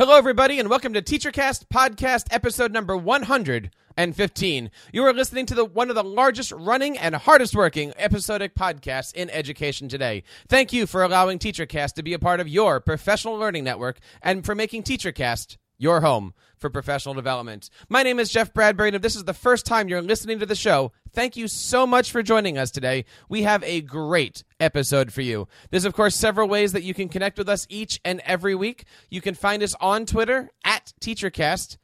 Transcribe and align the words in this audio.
Hello, 0.00 0.16
everybody, 0.16 0.58
and 0.58 0.70
welcome 0.70 0.94
to 0.94 1.02
TeacherCast 1.02 1.66
Podcast, 1.68 2.28
episode 2.30 2.72
number 2.72 2.96
115. 2.96 4.70
You 4.94 5.04
are 5.04 5.12
listening 5.12 5.44
to 5.44 5.54
the 5.54 5.66
one 5.66 5.90
of 5.90 5.94
the 5.94 6.02
largest 6.02 6.52
running 6.52 6.96
and 6.96 7.14
hardest 7.14 7.54
working 7.54 7.92
episodic 7.98 8.54
podcasts 8.54 9.12
in 9.12 9.28
education 9.28 9.90
today. 9.90 10.22
Thank 10.48 10.72
you 10.72 10.86
for 10.86 11.02
allowing 11.02 11.38
TeacherCast 11.38 11.92
to 11.96 12.02
be 12.02 12.14
a 12.14 12.18
part 12.18 12.40
of 12.40 12.48
your 12.48 12.80
professional 12.80 13.34
learning 13.34 13.64
network 13.64 13.98
and 14.22 14.42
for 14.42 14.54
making 14.54 14.84
TeacherCast 14.84 15.58
your 15.80 16.02
home 16.02 16.34
for 16.58 16.68
professional 16.70 17.14
development. 17.14 17.70
My 17.88 18.02
name 18.02 18.20
is 18.20 18.30
Jeff 18.30 18.52
Bradbury, 18.52 18.90
and 18.90 18.96
if 18.96 19.02
this 19.02 19.16
is 19.16 19.24
the 19.24 19.32
first 19.32 19.64
time 19.64 19.88
you're 19.88 20.02
listening 20.02 20.38
to 20.38 20.46
the 20.46 20.54
show, 20.54 20.92
thank 21.12 21.36
you 21.36 21.48
so 21.48 21.86
much 21.86 22.12
for 22.12 22.22
joining 22.22 22.58
us 22.58 22.70
today. 22.70 23.06
We 23.30 23.42
have 23.42 23.64
a 23.64 23.80
great 23.80 24.44
episode 24.60 25.10
for 25.12 25.22
you. 25.22 25.48
There's, 25.70 25.86
of 25.86 25.94
course, 25.94 26.14
several 26.14 26.48
ways 26.48 26.72
that 26.72 26.82
you 26.82 26.92
can 26.92 27.08
connect 27.08 27.38
with 27.38 27.48
us 27.48 27.66
each 27.70 27.98
and 28.04 28.20
every 28.26 28.54
week. 28.54 28.84
You 29.08 29.22
can 29.22 29.34
find 29.34 29.62
us 29.62 29.74
on 29.80 30.04
Twitter 30.04 30.50
at 30.64 30.92
TeacherCast, 31.00 31.78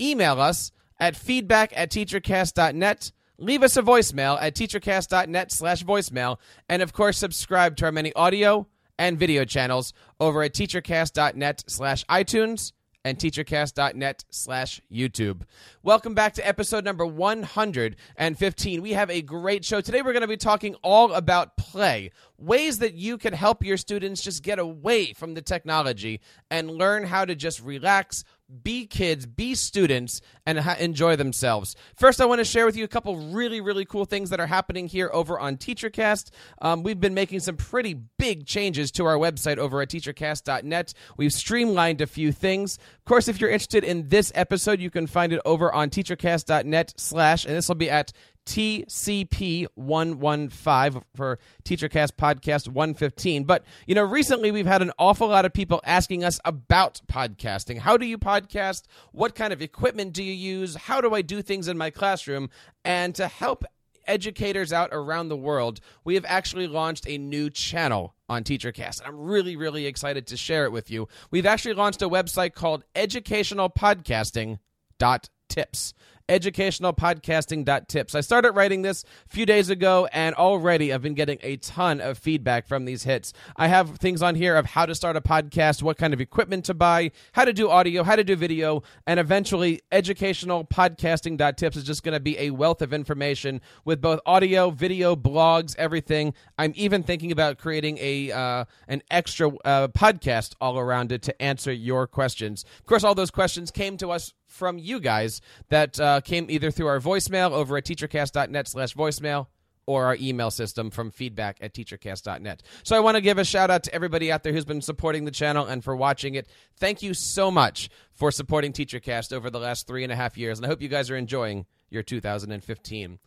email 0.00 0.40
us 0.40 0.72
at 0.98 1.14
feedback 1.14 1.72
at 1.76 1.90
teachercast.net. 1.90 3.12
Leave 3.38 3.62
us 3.62 3.76
a 3.76 3.82
voicemail 3.82 4.38
at 4.40 4.54
teachercast.net 4.54 5.52
slash 5.52 5.84
voicemail. 5.84 6.38
And 6.68 6.80
of 6.80 6.92
course, 6.92 7.18
subscribe 7.18 7.76
to 7.76 7.86
our 7.86 7.92
many 7.92 8.14
audio 8.14 8.66
and 8.98 9.18
video 9.18 9.44
channels 9.44 9.92
over 10.20 10.42
at 10.42 10.54
teachercast.net 10.54 11.64
slash 11.66 12.04
iTunes 12.06 12.72
and 13.04 13.18
teachercast.net 13.18 14.24
slash 14.30 14.80
YouTube. 14.90 15.42
Welcome 15.82 16.14
back 16.14 16.34
to 16.34 16.46
episode 16.46 16.84
number 16.84 17.04
115. 17.04 18.82
We 18.82 18.92
have 18.92 19.10
a 19.10 19.22
great 19.22 19.64
show. 19.64 19.80
Today 19.80 20.02
we're 20.02 20.12
going 20.12 20.22
to 20.22 20.28
be 20.28 20.36
talking 20.36 20.76
all 20.82 21.12
about 21.12 21.56
play, 21.56 22.12
ways 22.38 22.78
that 22.78 22.94
you 22.94 23.18
can 23.18 23.32
help 23.32 23.64
your 23.64 23.76
students 23.76 24.22
just 24.22 24.42
get 24.42 24.58
away 24.58 25.12
from 25.12 25.34
the 25.34 25.42
technology 25.42 26.20
and 26.50 26.70
learn 26.70 27.04
how 27.04 27.24
to 27.24 27.34
just 27.34 27.60
relax, 27.60 28.24
be 28.62 28.86
kids, 28.86 29.26
be 29.26 29.54
students, 29.54 30.20
and 30.46 30.58
ha- 30.58 30.76
enjoy 30.78 31.16
themselves. 31.16 31.76
First, 31.96 32.20
I 32.20 32.26
want 32.26 32.40
to 32.40 32.44
share 32.44 32.66
with 32.66 32.76
you 32.76 32.84
a 32.84 32.88
couple 32.88 33.16
really, 33.16 33.60
really 33.60 33.84
cool 33.84 34.04
things 34.04 34.30
that 34.30 34.40
are 34.40 34.46
happening 34.46 34.88
here 34.88 35.10
over 35.12 35.38
on 35.38 35.56
TeacherCast. 35.56 36.30
Um, 36.60 36.82
we've 36.82 37.00
been 37.00 37.14
making 37.14 37.40
some 37.40 37.56
pretty 37.56 37.94
big 38.18 38.46
changes 38.46 38.90
to 38.92 39.06
our 39.06 39.16
website 39.16 39.58
over 39.58 39.80
at 39.80 39.88
teachercast.net. 39.88 40.94
We've 41.16 41.32
streamlined 41.32 42.00
a 42.00 42.06
few 42.06 42.32
things. 42.32 42.78
Of 42.98 43.04
course, 43.04 43.28
if 43.28 43.40
you're 43.40 43.50
interested 43.50 43.84
in 43.84 44.08
this 44.08 44.32
episode, 44.34 44.80
you 44.80 44.90
can 44.90 45.06
find 45.06 45.32
it 45.32 45.40
over 45.44 45.72
on 45.72 45.90
teachercast.net 45.90 46.94
slash, 46.96 47.44
and 47.44 47.56
this 47.56 47.68
will 47.68 47.74
be 47.74 47.90
at 47.90 48.12
TCP115 48.46 51.02
for 51.14 51.38
TeacherCast 51.64 52.12
Podcast 52.12 52.68
115. 52.68 53.44
But, 53.44 53.64
you 53.86 53.94
know, 53.94 54.04
recently 54.04 54.50
we've 54.50 54.66
had 54.66 54.82
an 54.82 54.92
awful 54.98 55.28
lot 55.28 55.44
of 55.44 55.52
people 55.52 55.80
asking 55.84 56.24
us 56.24 56.40
about 56.44 57.00
podcasting. 57.10 57.78
How 57.78 57.96
do 57.96 58.06
you 58.06 58.18
podcast? 58.18 58.82
What 59.12 59.34
kind 59.34 59.52
of 59.52 59.62
equipment 59.62 60.12
do 60.12 60.22
you 60.22 60.32
use? 60.32 60.74
How 60.74 61.00
do 61.00 61.14
I 61.14 61.22
do 61.22 61.42
things 61.42 61.68
in 61.68 61.78
my 61.78 61.90
classroom? 61.90 62.50
And 62.84 63.14
to 63.14 63.28
help 63.28 63.64
educators 64.06 64.72
out 64.72 64.88
around 64.92 65.28
the 65.28 65.36
world, 65.36 65.80
we 66.04 66.14
have 66.14 66.24
actually 66.26 66.66
launched 66.66 67.06
a 67.08 67.18
new 67.18 67.50
channel 67.50 68.14
on 68.28 68.42
TeacherCast. 68.44 69.00
And 69.00 69.08
I'm 69.08 69.20
really, 69.20 69.56
really 69.56 69.86
excited 69.86 70.28
to 70.28 70.36
share 70.36 70.64
it 70.64 70.72
with 70.72 70.88
you. 70.90 71.08
We've 71.30 71.46
actually 71.46 71.74
launched 71.74 72.02
a 72.02 72.08
website 72.08 72.54
called 72.54 72.84
educationalpodcasting.tips 72.94 75.94
educationalpodcasting.tips. 76.32 78.14
I 78.14 78.20
started 78.22 78.52
writing 78.52 78.80
this 78.80 79.04
a 79.26 79.28
few 79.28 79.44
days 79.44 79.68
ago, 79.68 80.08
and 80.12 80.34
already 80.34 80.92
I've 80.92 81.02
been 81.02 81.12
getting 81.12 81.38
a 81.42 81.58
ton 81.58 82.00
of 82.00 82.16
feedback 82.16 82.66
from 82.66 82.86
these 82.86 83.02
hits. 83.02 83.34
I 83.56 83.68
have 83.68 83.98
things 83.98 84.22
on 84.22 84.34
here 84.34 84.56
of 84.56 84.64
how 84.64 84.86
to 84.86 84.94
start 84.94 85.16
a 85.16 85.20
podcast, 85.20 85.82
what 85.82 85.98
kind 85.98 86.14
of 86.14 86.22
equipment 86.22 86.64
to 86.64 86.74
buy, 86.74 87.10
how 87.32 87.44
to 87.44 87.52
do 87.52 87.68
audio, 87.68 88.02
how 88.02 88.16
to 88.16 88.24
do 88.24 88.34
video, 88.34 88.82
and 89.06 89.20
eventually 89.20 89.82
educationalpodcasting.tips 89.92 91.76
is 91.76 91.84
just 91.84 92.02
going 92.02 92.14
to 92.14 92.20
be 92.20 92.38
a 92.38 92.50
wealth 92.50 92.80
of 92.80 92.94
information 92.94 93.60
with 93.84 94.00
both 94.00 94.18
audio, 94.24 94.70
video, 94.70 95.14
blogs, 95.14 95.76
everything. 95.76 96.32
I'm 96.56 96.72
even 96.76 97.02
thinking 97.02 97.30
about 97.30 97.58
creating 97.58 97.98
a 98.00 98.32
uh, 98.32 98.64
an 98.88 99.02
extra 99.10 99.50
uh, 99.64 99.88
podcast 99.88 100.54
all 100.62 100.78
around 100.78 101.12
it 101.12 101.20
to 101.22 101.42
answer 101.42 101.72
your 101.72 102.06
questions. 102.06 102.64
Of 102.78 102.86
course, 102.86 103.04
all 103.04 103.14
those 103.14 103.30
questions 103.30 103.70
came 103.70 103.98
to 103.98 104.10
us 104.10 104.32
from 104.52 104.78
you 104.78 105.00
guys 105.00 105.40
that 105.68 105.98
uh, 105.98 106.20
came 106.20 106.46
either 106.50 106.70
through 106.70 106.86
our 106.86 107.00
voicemail 107.00 107.50
over 107.50 107.76
at 107.76 107.84
teachercast.net 107.84 108.68
slash 108.68 108.94
voicemail 108.94 109.46
or 109.86 110.06
our 110.06 110.16
email 110.20 110.50
system 110.50 110.90
from 110.90 111.10
feedback 111.10 111.58
at 111.60 111.74
teachercast.net. 111.74 112.62
So 112.84 112.96
I 112.96 113.00
want 113.00 113.16
to 113.16 113.20
give 113.20 113.38
a 113.38 113.44
shout 113.44 113.70
out 113.70 113.82
to 113.84 113.94
everybody 113.94 114.30
out 114.30 114.42
there 114.42 114.52
who's 114.52 114.64
been 114.64 114.80
supporting 114.80 115.24
the 115.24 115.30
channel 115.30 115.66
and 115.66 115.82
for 115.82 115.96
watching 115.96 116.34
it. 116.34 116.48
Thank 116.76 117.02
you 117.02 117.14
so 117.14 117.50
much 117.50 117.90
for 118.12 118.30
supporting 118.30 118.72
TeacherCast 118.72 119.32
over 119.32 119.50
the 119.50 119.58
last 119.58 119.86
three 119.86 120.04
and 120.04 120.12
a 120.12 120.16
half 120.16 120.38
years, 120.38 120.58
and 120.58 120.66
I 120.66 120.68
hope 120.68 120.82
you 120.82 120.88
guys 120.88 121.10
are 121.10 121.16
enjoying 121.16 121.66
your 121.90 122.02
2015. 122.02 123.18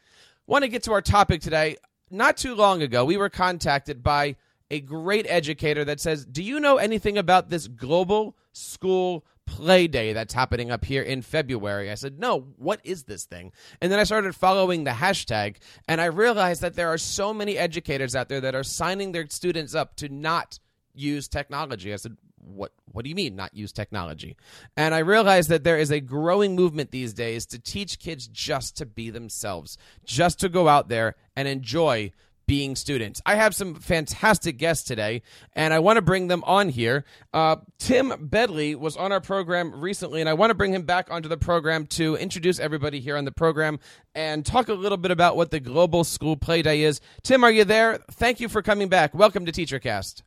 Want 0.48 0.64
to 0.64 0.70
get 0.70 0.84
to 0.84 0.94
our 0.94 1.02
topic 1.02 1.42
today. 1.42 1.78
Not 2.10 2.38
too 2.38 2.56
long 2.56 2.82
ago, 2.82 3.04
we 3.04 3.18
were 3.18 3.30
contacted 3.30 4.04
by 4.04 4.36
a 4.72 4.80
great 4.80 5.26
educator 5.28 5.84
that 5.86 6.00
says, 6.00 6.26
Do 6.26 6.44
you 6.44 6.60
know 6.60 6.78
anything 6.78 7.18
about 7.18 7.50
this 7.50 7.68
global 7.68 8.38
school 8.54 9.26
play 9.46 9.88
day 9.88 10.14
that's 10.14 10.34
happening 10.34 10.72
up 10.72 10.86
here 10.86 11.02
in 11.02 11.22
February. 11.22 11.92
I 11.92 11.96
said, 11.96 12.20
No, 12.20 12.48
what 12.58 12.82
is 12.84 13.04
this 13.04 13.26
thing? 13.26 13.52
And 13.82 13.92
then 13.92 14.00
I 14.00 14.04
started 14.04 14.36
following 14.36 14.84
the 14.84 14.92
hashtag, 14.92 15.58
and 15.88 16.02
I 16.02 16.06
realized 16.06 16.62
that 16.62 16.76
there 16.76 16.90
are 16.90 16.98
so 16.98 17.34
many 17.34 17.58
educators 17.58 18.16
out 18.16 18.30
there 18.30 18.42
that 18.42 18.56
are 18.56 18.64
signing 18.64 19.12
their 19.12 19.28
students 19.30 19.76
up 19.76 19.96
to 19.98 20.10
not 20.10 20.60
use 20.94 21.28
technology. 21.28 21.94
I 21.94 21.98
said, 21.98 22.18
what 22.46 22.72
what 22.92 23.04
do 23.04 23.10
you 23.10 23.16
mean 23.16 23.36
not 23.36 23.54
use 23.56 23.72
technology 23.72 24.36
and 24.78 24.94
i 24.94 25.00
realized 25.00 25.50
that 25.50 25.64
there 25.64 25.78
is 25.78 25.92
a 25.92 26.00
growing 26.00 26.56
movement 26.56 26.92
these 26.92 27.14
days 27.14 27.46
to 27.46 27.58
teach 27.58 28.00
kids 28.00 28.28
just 28.28 28.78
to 28.78 28.86
be 28.86 29.10
themselves 29.10 29.78
just 30.06 30.40
to 30.40 30.48
go 30.48 30.68
out 30.68 30.88
there 30.88 31.16
and 31.36 31.48
enjoy 31.48 32.12
being 32.48 32.76
students. 32.76 33.22
I 33.26 33.36
have 33.36 33.56
some 33.56 33.76
fantastic 33.76 34.58
guests 34.58 34.84
today, 34.84 35.22
and 35.54 35.74
I 35.74 35.80
want 35.80 35.98
to 35.98 36.02
bring 36.02 36.28
them 36.28 36.44
on 36.46 36.70
here. 36.70 37.06
Uh, 37.34 37.58
Tim 37.80 38.14
Bedley 38.20 38.76
was 38.76 38.98
on 38.98 39.12
our 39.12 39.22
program 39.22 39.82
recently, 39.82 40.22
and 40.22 40.30
I 40.30 40.34
want 40.34 40.52
to 40.52 40.56
bring 40.56 40.74
him 40.74 40.84
back 40.84 41.10
onto 41.12 41.30
the 41.30 41.38
program 41.38 41.88
to 41.88 42.16
introduce 42.16 42.60
everybody 42.60 43.00
here 43.00 43.18
on 43.18 43.26
the 43.26 43.32
program 43.32 43.80
and 44.14 44.46
talk 44.46 44.70
a 44.70 44.74
little 44.74 44.98
bit 44.98 45.12
about 45.12 45.36
what 45.36 45.52
the 45.52 45.60
Global 45.60 46.04
School 46.04 46.38
Play 46.38 46.62
Day 46.62 46.84
is. 46.84 47.02
Tim, 47.24 47.44
are 47.44 47.52
you 47.52 47.64
there? 47.64 48.00
Thank 48.12 48.40
you 48.40 48.50
for 48.50 48.62
coming 48.62 48.90
back. 48.90 49.14
Welcome 49.14 49.46
to 49.46 49.52
TeacherCast. 49.52 50.22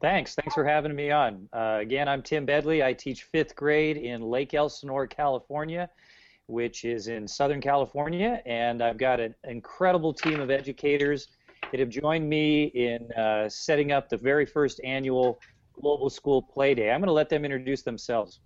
Thanks. 0.00 0.34
Thanks 0.34 0.54
for 0.54 0.64
having 0.64 0.94
me 0.94 1.10
on. 1.10 1.48
Uh, 1.52 1.78
again, 1.80 2.06
I'm 2.06 2.22
Tim 2.22 2.44
Bedley. 2.44 2.82
I 2.82 2.92
teach 2.92 3.22
fifth 3.22 3.56
grade 3.56 3.96
in 3.96 4.20
Lake 4.20 4.52
Elsinore, 4.52 5.06
California 5.06 5.88
which 6.46 6.84
is 6.84 7.08
in 7.08 7.26
Southern 7.26 7.60
California, 7.60 8.40
and 8.46 8.82
I've 8.82 8.98
got 8.98 9.20
an 9.20 9.34
incredible 9.44 10.12
team 10.12 10.40
of 10.40 10.50
educators 10.50 11.28
that 11.70 11.80
have 11.80 11.88
joined 11.88 12.28
me 12.28 12.64
in 12.64 13.10
uh, 13.12 13.48
setting 13.48 13.92
up 13.92 14.08
the 14.08 14.16
very 14.16 14.46
first 14.46 14.80
annual 14.84 15.40
Global 15.80 16.08
School 16.10 16.42
Play 16.42 16.74
Day. 16.74 16.90
I'm 16.90 17.00
going 17.00 17.08
to 17.08 17.12
let 17.12 17.28
them 17.28 17.44
introduce 17.44 17.82
themselves. 17.82 18.40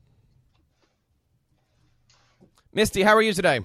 Misty, 2.72 3.03
how 3.03 3.14
are 3.14 3.22
you 3.22 3.32
today? 3.32 3.60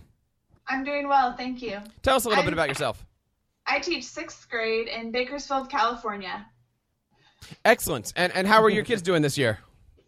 I'm 0.68 0.84
doing 0.84 1.08
well, 1.08 1.36
thank 1.36 1.62
you. 1.62 1.80
Tell 2.02 2.16
us 2.16 2.26
a 2.26 2.30
little 2.30 2.42
I'm, 2.42 2.48
bit 2.48 2.54
about 2.54 2.70
yourself. 2.70 3.06
I 3.68 3.80
teach 3.80 4.04
sixth 4.04 4.50
grade 4.50 4.88
in 4.88 5.12
Bakersfield, 5.12 5.70
California. 5.70 6.46
Excellent. 7.64 8.14
And 8.16 8.34
and 8.34 8.48
how 8.48 8.64
are 8.64 8.70
your 8.70 8.84
kids 8.84 9.02
doing 9.02 9.22
this 9.22 9.38
year? 9.38 9.60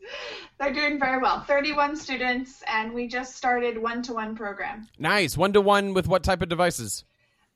They're 0.60 0.74
doing 0.74 1.00
very 1.00 1.22
well. 1.22 1.42
31 1.42 1.96
students, 1.96 2.64
and 2.66 2.92
we 2.92 3.08
just 3.08 3.36
started 3.36 3.78
one-to-one 3.78 4.36
program. 4.36 4.88
Nice. 4.98 5.38
One-to-one 5.38 5.94
with 5.94 6.08
what 6.08 6.24
type 6.24 6.42
of 6.42 6.50
devices? 6.50 7.04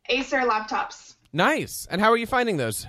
Acer 0.09 0.41
laptops. 0.41 1.15
Nice. 1.33 1.87
And 1.89 2.01
how 2.01 2.11
are 2.11 2.17
you 2.17 2.27
finding 2.27 2.57
those? 2.57 2.87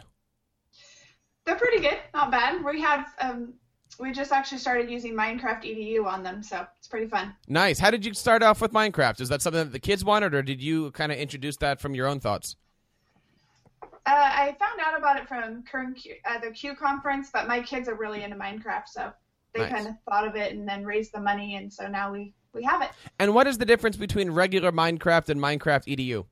They're 1.45 1.57
pretty 1.57 1.81
good, 1.81 1.99
not 2.15 2.31
bad. 2.31 2.65
We 2.65 2.81
have 2.81 3.07
um, 3.21 3.55
we 3.99 4.13
just 4.13 4.33
actually 4.33 4.59
started 4.59 4.91
using 4.91 5.15
Minecraft 5.15 5.65
EDU 5.65 6.07
on 6.07 6.23
them, 6.23 6.43
so 6.43 6.67
it's 6.79 6.89
pretty 6.89 7.07
fun. 7.09 7.35
Nice. 7.49 7.79
How 7.79 7.91
did 7.91 8.05
you 8.05 8.15
start 8.15 8.43
off 8.43 8.61
with 8.61 8.73
Minecraft? 8.73 9.21
Is 9.21 9.29
that 9.29 9.43
something 9.43 9.65
that 9.65 9.73
the 9.73 9.79
kids 9.79 10.05
wanted, 10.05 10.35
or 10.35 10.43
did 10.43 10.63
you 10.63 10.91
kind 10.93 11.13
of 11.13 11.19
introduce 11.19 11.57
that 11.59 11.81
from 11.81 11.95
your 11.95 12.07
own 12.07 12.21
thoughts? 12.21 12.57
Uh, 13.83 13.89
I 14.07 14.57
found 14.59 14.81
out 14.85 14.99
about 14.99 15.17
it 15.19 15.29
from 15.29 15.63
Kern 15.63 15.95
CUE, 15.95 16.15
uh, 16.29 16.39
the 16.41 16.51
CUE 16.51 16.75
conference, 16.75 17.31
but 17.33 17.47
my 17.47 17.61
kids 17.61 17.89
are 17.89 17.95
really 17.95 18.25
into 18.25 18.37
Minecraft, 18.37 18.89
so 18.89 19.13
they 19.55 19.61
Nice. 19.61 19.71
kind 19.73 19.87
of 19.87 19.95
thought 20.09 20.27
of 20.27 20.35
it 20.35 20.53
and 20.55 20.67
then 20.69 20.85
raised 20.85 21.13
the 21.13 21.21
money, 21.21 21.57
and 21.57 21.73
so 21.73 21.87
now 21.87 22.13
we 22.13 22.35
we 22.55 22.63
have 22.65 22.83
it. 22.83 22.91
And 23.19 23.35
what 23.35 23.47
is 23.47 23.59
the 23.59 23.65
difference 23.65 23.97
between 23.97 24.31
regular 24.31 24.73
Minecraft 24.73 25.29
and 25.31 25.41
Minecraft 25.41 25.87
EDU? 25.87 26.27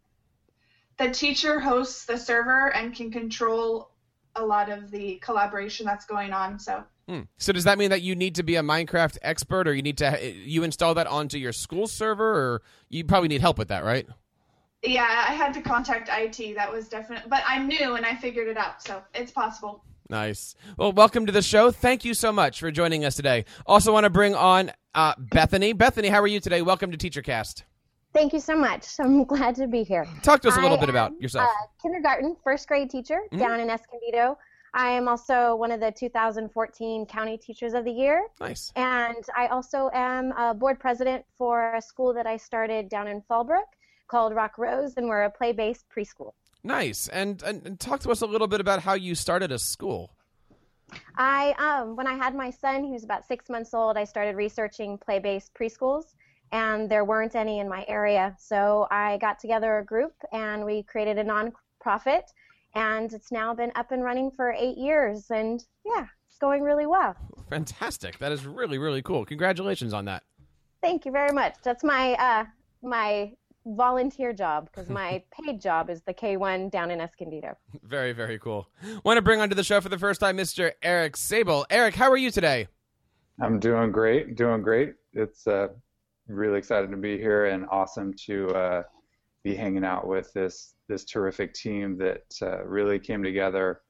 The 1.01 1.11
teacher 1.11 1.59
hosts 1.59 2.05
the 2.05 2.17
server 2.17 2.73
and 2.75 2.95
can 2.95 3.11
control 3.11 3.91
a 4.37 4.45
lot 4.45 4.71
of 4.71 4.91
the 4.91 5.17
collaboration 5.17 5.87
that's 5.87 6.05
going 6.07 6.33
on. 6.33 6.59
So 6.59 6.85
Hmm. 7.11 7.23
So 7.39 7.53
does 7.53 7.65
that 7.65 7.77
mean 7.77 7.91
that 7.91 8.03
you 8.03 8.15
need 8.15 8.37
to 8.37 8.45
be 8.45 8.55
a 8.55 8.63
Minecraft 8.63 9.19
expert, 9.23 9.67
or 9.67 9.75
you 9.75 9.83
need 9.83 9.99
to 9.99 10.33
you 10.33 10.63
install 10.63 10.95
that 10.95 11.09
onto 11.09 11.39
your 11.39 11.53
school 11.53 11.89
server, 11.89 12.25
or 12.25 12.63
you 12.89 13.05
probably 13.05 13.27
need 13.27 13.41
help 13.41 13.59
with 13.59 13.67
that, 13.69 13.83
right? 13.83 14.07
yeah, 14.83 15.27
I 15.29 15.33
had 15.33 15.53
to 15.55 15.61
contact 15.61 16.09
IT. 16.11 16.55
That 16.55 16.73
was 16.73 16.89
definite, 16.89 17.25
but 17.29 17.43
I'm 17.47 17.67
new 17.67 17.97
and 17.97 18.07
I 18.07 18.15
figured 18.15 18.47
it 18.47 18.57
out, 18.57 18.81
so 18.81 19.03
it's 19.13 19.33
possible. 19.33 19.85
Nice. 20.09 20.55
Well, 20.77 20.93
welcome 20.93 21.27
to 21.27 21.33
the 21.33 21.43
show. 21.43 21.71
Thank 21.73 22.05
you 22.05 22.15
so 22.15 22.33
much 22.33 22.61
for 22.61 22.71
joining 22.71 23.05
us 23.05 23.17
today. 23.17 23.45
Also, 23.67 23.93
want 23.93 24.05
to 24.05 24.11
bring 24.11 24.35
on 24.35 24.71
uh, 24.95 25.15
Bethany. 25.19 25.73
Bethany, 25.73 26.09
how 26.09 26.21
are 26.21 26.27
you 26.29 26.41
today? 26.41 26.63
Welcome 26.63 26.93
to 26.93 26.97
TeacherCast. 26.97 27.65
Thank 28.13 28.33
you 28.33 28.41
so 28.41 28.57
much. 28.57 28.87
I'm 28.99 29.25
glad 29.25 29.55
to 29.57 29.67
be 29.67 29.83
here. 29.83 30.07
Talk 30.23 30.41
to 30.43 30.49
us 30.49 30.57
a 30.57 30.61
little 30.61 30.77
I 30.77 30.81
bit 30.81 30.89
about 30.89 31.21
yourself. 31.21 31.49
Kindergarten, 31.81 32.37
first 32.43 32.67
grade 32.69 32.91
teacher 32.91 33.21
Mhm. 33.33 33.39
down 33.39 33.61
in 33.61 33.71
Escondido. 33.71 34.37
I 34.73 34.91
am 34.91 35.09
also 35.09 35.57
one 35.57 35.73
of 35.73 35.81
the 35.81 35.91
2014 35.91 37.05
County 37.07 37.37
Teachers 37.37 37.75
of 37.75 37.85
the 37.85 37.91
Year, 37.91 38.25
nice. 38.41 38.73
and 38.77 39.17
I 39.37 39.49
also 39.49 39.91
am 39.93 40.31
a 40.33 40.55
board 40.55 40.79
president 40.79 41.25
for 41.37 41.75
a 41.75 41.83
school 41.83 42.15
that 42.15 42.25
I 42.29 42.37
started 42.37 42.89
down 42.89 43.09
in 43.09 43.21
Fallbrook 43.23 43.65
called 44.07 44.33
Rock 44.33 44.59
Rose, 44.59 44.95
and 44.97 45.09
we're 45.09 45.25
a 45.25 45.31
play-based 45.31 45.87
preschool. 45.89 46.35
Nice. 46.63 47.09
And, 47.09 47.43
and 47.43 47.67
and 47.67 47.81
talk 47.81 47.99
to 48.01 48.11
us 48.13 48.21
a 48.21 48.27
little 48.27 48.47
bit 48.47 48.61
about 48.61 48.81
how 48.83 48.93
you 48.95 49.17
started 49.17 49.51
a 49.51 49.59
school. 49.59 50.11
I 51.17 51.55
um 51.59 51.97
when 51.97 52.07
I 52.07 52.15
had 52.15 52.35
my 52.37 52.51
son, 52.51 52.85
he 52.85 52.93
was 52.93 53.03
about 53.03 53.25
six 53.27 53.49
months 53.49 53.75
old. 53.75 53.97
I 53.97 54.05
started 54.05 54.37
researching 54.37 54.99
play-based 54.99 55.53
preschools, 55.55 56.15
and 56.53 56.91
there 56.91 57.05
weren't 57.05 57.35
any 57.35 57.61
in 57.61 57.69
my 57.69 57.85
area. 57.89 58.35
So 58.39 58.87
I 58.91 59.19
got 59.19 59.39
together 59.39 59.79
a 59.79 59.85
group 59.85 60.15
and 60.33 60.65
we 60.65 60.83
created 60.83 61.19
a 61.19 61.25
nonprofit, 61.25 62.23
and 62.75 63.13
it's 63.13 63.33
now 63.33 63.55
been 63.55 63.73
up 63.75 63.93
and 63.93 64.03
running 64.03 64.31
for 64.31 64.53
eight 64.53 64.79
years. 64.79 65.31
And 65.31 65.65
yeah, 65.85 66.07
it's 66.29 66.39
going 66.39 66.63
really 66.63 66.87
well. 66.87 67.15
Fantastic. 67.49 68.19
That 68.19 68.33
is 68.33 68.47
really 68.47 68.79
really 68.79 69.03
cool. 69.03 69.25
Congratulations 69.25 69.93
on 69.93 70.05
that. 70.07 70.23
Thank 70.83 71.05
you 71.05 71.13
very 71.13 71.33
much. 71.33 71.55
That's 71.63 71.85
my 71.85 72.15
uh 72.15 72.45
my 72.83 73.33
volunteer 73.67 74.33
job 74.33 74.71
because 74.71 74.89
my 74.89 75.23
paid 75.45 75.61
job 75.61 75.91
is 75.91 76.01
the 76.03 76.15
K1 76.15 76.71
down 76.71 76.91
in 76.91 77.01
Escondido. 77.01 77.57
Very 77.83 78.13
very 78.13 78.39
cool. 78.39 78.69
Want 79.05 79.19
to 79.19 79.23
bring 79.23 79.41
onto 79.41 79.55
the 79.55 79.65
show 79.65 79.81
for 79.81 79.89
the 79.89 79.99
first 79.99 80.21
time 80.21 80.37
Mr. 80.37 80.73
Eric 80.83 81.17
Saibel. 81.17 81.65
Eric, 81.71 81.95
how 81.95 82.11
are 82.11 82.17
you 82.17 82.31
today? 82.31 82.69
I'm 83.41 83.59
doing 83.59 83.91
great, 83.91 84.37
doing 84.37 84.61
great. 84.61 84.95
It's 85.15 85.47
uh, 85.47 85.69
really 86.31 86.59
excited 86.59 86.91
to 86.91 86.97
be 86.97 87.19
here 87.19 87.47
and 87.47 87.67
awesome 87.71 88.15
to 88.27 88.49
uh, 88.51 88.83
be 89.45 89.55
hanging 89.55 89.85
out 89.85 90.07
with 90.07 90.33
this 90.33 90.75
this 90.89 91.05
terrific 91.05 91.55
team 91.55 91.97
that 91.99 92.25
uh, 92.43 92.65
really 92.65 92.99
came 92.99 93.23
together 93.23 93.81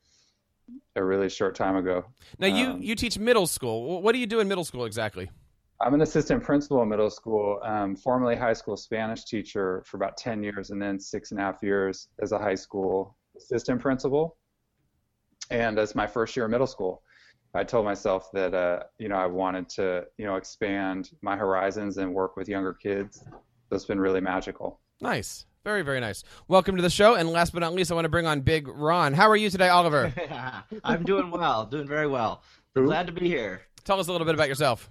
a 0.96 1.04
really 1.04 1.28
short 1.28 1.54
time 1.54 1.76
ago. 1.76 2.04
Now 2.38 2.46
you 2.46 2.66
Um, 2.66 2.82
you 2.82 2.94
teach 2.94 3.18
middle 3.18 3.46
school. 3.46 4.02
What 4.02 4.12
do 4.12 4.18
you 4.18 4.26
do 4.26 4.40
in 4.40 4.48
middle 4.48 4.64
school 4.64 4.84
exactly? 4.84 5.30
I'm 5.82 5.94
an 5.94 6.02
assistant 6.02 6.42
principal 6.42 6.82
in 6.82 6.90
middle 6.90 7.08
school, 7.08 7.58
um, 7.64 7.96
formerly 7.96 8.36
high 8.36 8.52
school 8.52 8.76
Spanish 8.76 9.24
teacher 9.24 9.82
for 9.86 9.96
about 9.96 10.18
10 10.18 10.42
years, 10.42 10.70
and 10.70 10.80
then 10.80 11.00
six 11.00 11.30
and 11.30 11.40
a 11.40 11.42
half 11.42 11.62
years 11.62 12.08
as 12.20 12.32
a 12.32 12.38
high 12.38 12.54
school 12.54 13.16
assistant 13.34 13.80
principal. 13.80 14.36
And 15.50 15.78
as 15.78 15.94
my 15.94 16.06
first 16.06 16.36
year 16.36 16.44
in 16.44 16.50
middle 16.50 16.66
school, 16.66 17.02
I 17.52 17.64
told 17.64 17.84
myself 17.84 18.30
that 18.32 18.54
uh, 18.54 18.84
you 18.98 19.08
know 19.08 19.16
I 19.16 19.26
wanted 19.26 19.68
to 19.70 20.06
you 20.18 20.24
know 20.24 20.36
expand 20.36 21.10
my 21.20 21.36
horizons 21.36 21.98
and 21.98 22.14
work 22.14 22.36
with 22.36 22.48
younger 22.48 22.72
kids. 22.72 23.24
So 23.24 23.76
it's 23.76 23.84
been 23.84 24.00
really 24.00 24.20
magical. 24.20 24.80
Nice. 25.00 25.46
Very, 25.64 25.82
very 25.82 26.00
nice. 26.00 26.24
Welcome 26.48 26.76
to 26.76 26.82
the 26.82 26.88
show. 26.88 27.16
And 27.16 27.28
last 27.28 27.52
but 27.52 27.58
not 27.58 27.74
least, 27.74 27.92
I 27.92 27.94
want 27.94 28.06
to 28.06 28.10
bring 28.10 28.26
on 28.26 28.40
Big 28.40 28.66
Ron. 28.66 29.12
How 29.12 29.28
are 29.28 29.36
you 29.36 29.50
today, 29.50 29.68
Oliver? 29.68 30.12
I'm 30.84 31.02
doing 31.02 31.30
well, 31.30 31.66
doing 31.66 31.86
very 31.86 32.06
well. 32.06 32.42
Glad 32.74 33.06
to 33.08 33.12
be 33.12 33.28
here. 33.28 33.60
Tell 33.84 34.00
us 34.00 34.08
a 34.08 34.12
little 34.12 34.24
bit 34.24 34.34
about 34.34 34.48
yourself. 34.48 34.90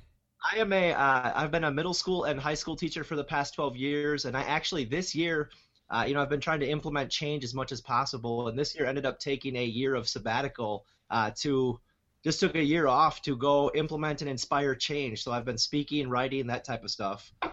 I 0.54 0.58
am 0.58 0.72
a 0.72 0.94
uh, 0.94 1.32
I've 1.34 1.52
been 1.52 1.64
a 1.64 1.72
middle 1.72 1.94
school 1.94 2.26
and 2.26 2.40
high 2.40 2.54
school 2.54 2.76
teacher 2.76 3.04
for 3.04 3.16
the 3.16 3.24
past 3.24 3.56
12 3.56 3.78
years, 3.78 4.26
and 4.26 4.36
I 4.38 4.42
actually 4.44 4.86
this 4.86 5.16
year, 5.16 5.50
uh, 5.90 6.04
you 6.08 6.14
know, 6.14 6.22
I've 6.22 6.30
been 6.30 6.40
trying 6.40 6.60
to 6.60 6.68
implement 6.68 7.10
change 7.10 7.44
as 7.44 7.54
much 7.54 7.72
as 7.72 7.82
possible, 7.82 8.50
and 8.50 8.60
this 8.60 8.76
year 8.76 8.86
ended 8.86 9.06
up 9.06 9.18
taking 9.18 9.56
a 9.56 9.66
year 9.66 9.96
of 9.96 10.08
sabbatical 10.08 10.86
uh, 11.10 11.32
to 11.38 11.80
just 12.24 12.39
took 12.39 12.56
a 12.56 12.63
year 12.63 12.88
off 12.88 13.21
to 13.24 13.36
go 13.36 13.71
implement 13.75 14.21
and 14.21 14.30
inspire 14.30 14.75
change. 14.75 15.24
So 15.24 15.31
I've 15.31 15.45
been 15.45 15.57
speaking, 15.57 16.10
writing, 16.10 16.48
that 16.48 16.66
type 16.66 16.83
of 16.83 16.92
stuff 16.92 17.31
uh, 17.42 17.50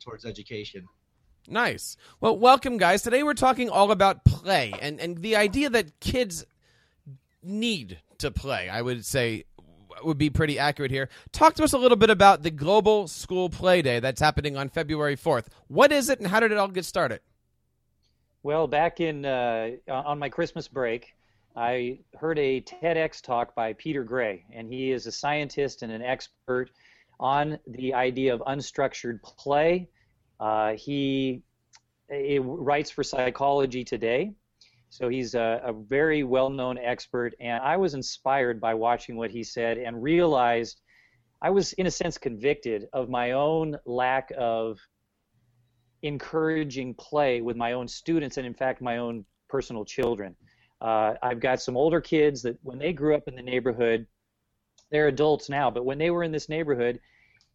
towards 0.00 0.24
education. 0.24 0.86
Nice. 1.48 1.96
Well, 2.20 2.36
welcome, 2.38 2.76
guys. 2.76 3.02
Today 3.02 3.22
we're 3.22 3.34
talking 3.34 3.68
all 3.68 3.90
about 3.90 4.24
play 4.24 4.72
and, 4.80 5.00
and 5.00 5.18
the 5.18 5.36
idea 5.36 5.70
that 5.70 5.98
kids 6.00 6.44
need 7.42 7.98
to 8.18 8.30
play, 8.30 8.68
I 8.68 8.82
would 8.82 9.04
say 9.04 9.44
would 10.04 10.18
be 10.18 10.30
pretty 10.30 10.58
accurate 10.58 10.90
here. 10.90 11.08
Talk 11.32 11.54
to 11.54 11.64
us 11.64 11.72
a 11.72 11.78
little 11.78 11.96
bit 11.96 12.10
about 12.10 12.42
the 12.42 12.50
Global 12.50 13.06
School 13.08 13.48
Play 13.48 13.82
Day 13.82 14.00
that's 14.00 14.20
happening 14.20 14.56
on 14.56 14.68
February 14.68 15.16
4th. 15.16 15.46
What 15.68 15.92
is 15.92 16.08
it 16.08 16.18
and 16.18 16.26
how 16.28 16.40
did 16.40 16.50
it 16.50 16.58
all 16.58 16.68
get 16.68 16.84
started? 16.84 17.20
Well, 18.42 18.66
back 18.66 19.00
in 19.00 19.24
uh, 19.24 19.70
on 19.88 20.18
my 20.18 20.28
Christmas 20.28 20.66
break, 20.66 21.14
I 21.56 21.98
heard 22.18 22.38
a 22.38 22.62
TEDx 22.62 23.20
talk 23.20 23.54
by 23.54 23.74
Peter 23.74 24.04
Gray, 24.04 24.46
and 24.52 24.72
he 24.72 24.90
is 24.90 25.06
a 25.06 25.12
scientist 25.12 25.82
and 25.82 25.92
an 25.92 26.00
expert 26.00 26.70
on 27.20 27.58
the 27.66 27.92
idea 27.92 28.32
of 28.32 28.40
unstructured 28.40 29.22
play. 29.22 29.88
Uh, 30.40 30.72
he 30.74 31.42
he 32.10 32.38
writes 32.38 32.90
for 32.90 33.02
Psychology 33.02 33.84
Today, 33.84 34.32
so 34.88 35.08
he's 35.08 35.34
a, 35.34 35.60
a 35.64 35.72
very 35.72 36.24
well-known 36.24 36.78
expert. 36.78 37.34
And 37.40 37.62
I 37.62 37.76
was 37.76 37.94
inspired 37.94 38.60
by 38.60 38.74
watching 38.74 39.16
what 39.16 39.30
he 39.30 39.44
said 39.44 39.78
and 39.78 40.02
realized 40.02 40.80
I 41.40 41.50
was, 41.50 41.72
in 41.74 41.86
a 41.86 41.90
sense, 41.90 42.18
convicted 42.18 42.88
of 42.92 43.08
my 43.08 43.32
own 43.32 43.76
lack 43.84 44.32
of 44.38 44.78
encouraging 46.02 46.94
play 46.94 47.40
with 47.40 47.56
my 47.56 47.72
own 47.72 47.88
students 47.88 48.36
and 48.36 48.46
in 48.46 48.54
fact 48.54 48.82
my 48.82 48.98
own 48.98 49.24
personal 49.48 49.84
children 49.84 50.34
uh, 50.82 51.14
i've 51.22 51.40
got 51.40 51.60
some 51.60 51.76
older 51.76 52.00
kids 52.00 52.42
that 52.42 52.58
when 52.62 52.78
they 52.78 52.92
grew 52.92 53.14
up 53.14 53.26
in 53.26 53.34
the 53.34 53.42
neighborhood 53.42 54.06
they're 54.90 55.08
adults 55.08 55.48
now 55.48 55.70
but 55.70 55.84
when 55.84 55.98
they 55.98 56.10
were 56.10 56.22
in 56.22 56.32
this 56.32 56.48
neighborhood 56.48 57.00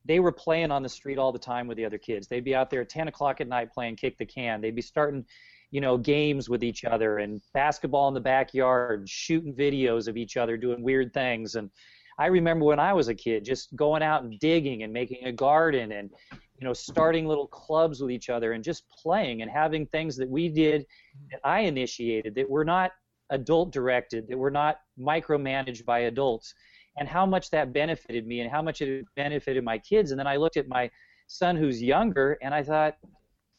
they 0.07 0.19
were 0.19 0.31
playing 0.31 0.71
on 0.71 0.81
the 0.81 0.89
street 0.89 1.17
all 1.17 1.31
the 1.31 1.39
time 1.39 1.67
with 1.67 1.75
the 1.75 1.83
other 1.83 1.97
kids. 1.97 2.27
They'd 2.27 2.43
be 2.43 2.55
out 2.55 2.69
there 2.69 2.81
at 2.81 2.89
10 2.89 3.09
o'clock 3.09 3.41
at 3.41 3.47
night 3.47 3.73
playing 3.73 3.97
kick 3.97 4.17
the 4.17 4.25
can. 4.25 4.61
They'd 4.61 4.75
be 4.75 4.81
starting 4.81 5.25
you 5.69 5.81
know 5.81 5.97
games 5.97 6.49
with 6.49 6.63
each 6.63 6.85
other 6.85 7.17
and 7.17 7.41
basketball 7.53 8.07
in 8.07 8.13
the 8.13 8.21
backyard 8.21 9.07
shooting 9.09 9.53
videos 9.53 10.07
of 10.07 10.15
each 10.15 10.37
other 10.37 10.55
doing 10.55 10.81
weird 10.81 11.13
things. 11.13 11.55
And 11.55 11.69
i 12.17 12.27
remember 12.27 12.65
when 12.65 12.79
i 12.79 12.93
was 12.93 13.09
a 13.09 13.13
kid 13.13 13.43
just 13.43 13.75
going 13.75 14.01
out 14.01 14.23
and 14.23 14.39
digging 14.39 14.83
and 14.83 14.91
making 14.93 15.25
a 15.25 15.31
garden 15.31 15.91
and 15.91 16.09
you 16.31 16.65
know 16.65 16.73
starting 16.73 17.27
little 17.27 17.47
clubs 17.47 18.01
with 18.01 18.09
each 18.11 18.29
other 18.29 18.53
and 18.53 18.63
just 18.63 18.89
playing 18.89 19.41
and 19.41 19.51
having 19.51 19.85
things 19.87 20.15
that 20.15 20.29
we 20.29 20.49
did 20.49 20.85
that 21.29 21.39
i 21.43 21.59
initiated 21.59 22.33
that 22.33 22.49
were 22.49 22.65
not 22.65 22.91
adult 23.29 23.71
directed 23.71 24.27
that 24.27 24.37
were 24.37 24.51
not 24.51 24.79
micromanaged 24.99 25.85
by 25.85 25.99
adults 25.99 26.53
and 26.97 27.07
how 27.07 27.25
much 27.25 27.49
that 27.51 27.73
benefited 27.73 28.25
me 28.25 28.41
and 28.41 28.51
how 28.51 28.61
much 28.61 28.81
it 28.81 29.05
benefited 29.15 29.63
my 29.63 29.77
kids. 29.77 30.11
And 30.11 30.19
then 30.19 30.27
i 30.27 30.35
looked 30.35 30.57
at 30.57 30.67
my 30.67 30.89
son 31.27 31.55
who's 31.55 31.81
younger 31.81 32.37
and 32.41 32.53
i 32.53 32.63
thought 32.63 32.97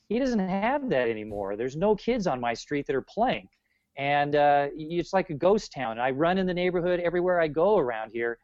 he 0.09 0.19
doesn't 0.19 0.39
have 0.39 0.89
that 0.89 1.09
anymore. 1.09 1.55
There's 1.55 1.77
no 1.77 1.95
kids 1.95 2.27
on 2.27 2.41
my 2.41 2.55
street 2.55 2.87
that 2.87 2.97
are 2.97 3.03
playing. 3.03 3.49
And 3.99 4.37
uh, 4.37 4.69
it's 4.75 5.13
like 5.13 5.29
a 5.29 5.35
ghost 5.35 5.73
town. 5.73 5.99
I 5.99 6.11
run 6.11 6.39
in 6.39 6.47
the 6.47 6.55
neighborhood 6.55 7.01
everywhere 7.01 7.41
i 7.41 7.49
go 7.49 7.79
around 7.79 8.11
here 8.11 8.39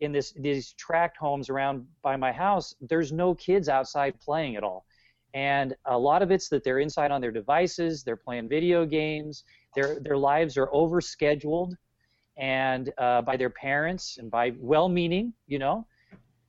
in 0.00 0.12
this 0.12 0.32
these 0.32 0.72
tract 0.72 1.16
homes 1.16 1.48
around 1.48 1.86
by 2.02 2.16
my 2.16 2.32
house. 2.32 2.74
There's 2.80 3.12
no 3.12 3.34
kids 3.34 3.68
outside 3.68 4.18
playing 4.20 4.56
at 4.56 4.64
all. 4.64 4.84
And 5.32 5.74
a 5.84 5.98
lot 5.98 6.22
of 6.22 6.30
it's 6.30 6.48
that 6.48 6.64
they're 6.64 6.80
inside 6.80 7.10
on 7.10 7.20
their 7.20 7.30
devices 7.30 8.02
they're 8.02 8.16
playing 8.16 8.48
video 8.48 8.86
games 8.86 9.44
their 9.76 10.00
their 10.00 10.16
lives 10.16 10.56
are 10.56 10.66
overscheduled 10.68 11.74
and 12.36 12.92
uh, 12.98 13.22
by 13.22 13.36
their 13.36 13.50
parents 13.50 14.18
and 14.18 14.30
by 14.30 14.52
well-meaning 14.58 15.32
you 15.46 15.58
know 15.58 15.86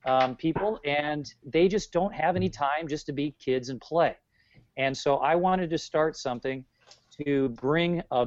um, 0.06 0.34
people 0.36 0.80
and 0.84 1.34
they 1.44 1.68
just 1.68 1.92
don't 1.92 2.14
have 2.14 2.34
any 2.34 2.48
time 2.48 2.88
just 2.88 3.06
to 3.06 3.12
be 3.12 3.34
kids 3.38 3.68
and 3.68 3.80
play 3.80 4.16
and 4.76 4.96
so 4.96 5.16
i 5.18 5.34
wanted 5.36 5.70
to 5.70 5.78
start 5.78 6.16
something 6.16 6.64
to 7.26 7.48
bring 7.50 8.02
a, 8.10 8.26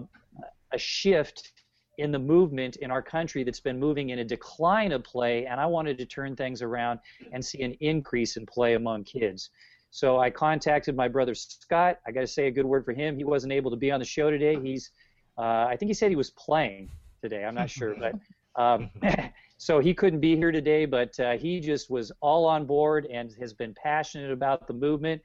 a 0.73 0.77
shift 0.77 1.53
in 1.97 2.11
the 2.11 2.19
movement 2.19 2.77
in 2.77 2.89
our 2.89 3.01
country 3.01 3.43
that's 3.43 3.59
been 3.59 3.79
moving 3.79 4.09
in 4.09 4.19
a 4.19 4.23
decline 4.23 4.91
of 4.91 5.03
play, 5.03 5.45
and 5.45 5.59
I 5.59 5.65
wanted 5.65 5.97
to 5.99 6.05
turn 6.05 6.35
things 6.35 6.61
around 6.61 6.99
and 7.31 7.43
see 7.43 7.61
an 7.61 7.73
increase 7.79 8.37
in 8.37 8.45
play 8.45 8.73
among 8.73 9.03
kids. 9.03 9.51
So 9.91 10.19
I 10.19 10.29
contacted 10.29 10.95
my 10.95 11.09
brother 11.09 11.35
Scott. 11.35 11.99
I 12.07 12.11
got 12.11 12.21
to 12.21 12.27
say 12.27 12.47
a 12.47 12.51
good 12.51 12.65
word 12.65 12.85
for 12.85 12.93
him. 12.93 13.17
He 13.17 13.25
wasn't 13.25 13.51
able 13.51 13.69
to 13.71 13.77
be 13.77 13.91
on 13.91 13.99
the 13.99 14.05
show 14.05 14.31
today. 14.31 14.57
He's, 14.59 14.89
uh, 15.37 15.65
I 15.69 15.75
think 15.77 15.89
he 15.89 15.93
said 15.93 16.09
he 16.09 16.15
was 16.15 16.31
playing 16.31 16.89
today. 17.21 17.43
I'm 17.43 17.55
not 17.55 17.69
sure, 17.77 17.95
but 17.99 18.15
um, 18.55 18.89
so 19.57 19.79
he 19.79 19.93
couldn't 19.93 20.21
be 20.21 20.37
here 20.37 20.51
today. 20.51 20.85
But 20.85 21.19
uh, 21.19 21.37
he 21.37 21.59
just 21.59 21.89
was 21.89 22.09
all 22.21 22.45
on 22.45 22.65
board 22.65 23.05
and 23.07 23.33
has 23.39 23.53
been 23.53 23.75
passionate 23.83 24.31
about 24.31 24.65
the 24.65 24.73
movement, 24.73 25.21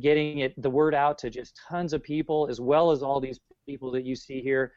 getting 0.00 0.38
it 0.38 0.62
the 0.62 0.70
word 0.70 0.94
out 0.94 1.18
to 1.18 1.30
just 1.30 1.60
tons 1.68 1.92
of 1.92 2.00
people, 2.02 2.46
as 2.48 2.60
well 2.60 2.92
as 2.92 3.02
all 3.02 3.20
these 3.20 3.40
people 3.66 3.90
that 3.90 4.04
you 4.04 4.14
see 4.14 4.40
here 4.40 4.72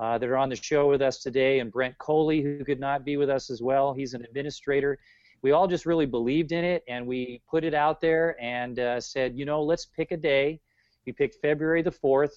uh, 0.00 0.18
that 0.18 0.28
are 0.28 0.36
on 0.36 0.50
the 0.50 0.56
show 0.56 0.88
with 0.88 1.00
us 1.00 1.18
today, 1.18 1.60
and 1.60 1.72
Brent 1.72 1.96
Coley, 1.98 2.42
who 2.42 2.62
could 2.64 2.80
not 2.80 3.06
be 3.06 3.16
with 3.16 3.30
us 3.30 3.50
as 3.50 3.62
well. 3.62 3.94
He's 3.94 4.12
an 4.14 4.22
administrator. 4.22 4.98
We 5.42 5.50
all 5.52 5.66
just 5.66 5.86
really 5.86 6.06
believed 6.06 6.52
in 6.52 6.64
it, 6.64 6.84
and 6.88 7.06
we 7.06 7.42
put 7.50 7.64
it 7.64 7.74
out 7.74 8.00
there 8.00 8.36
and 8.40 8.78
uh, 8.78 9.00
said, 9.00 9.36
you 9.36 9.44
know, 9.44 9.62
let's 9.62 9.86
pick 9.86 10.12
a 10.12 10.16
day. 10.16 10.60
We 11.06 11.12
picked 11.12 11.36
February 11.42 11.82
the 11.82 11.90
4th, 11.90 12.32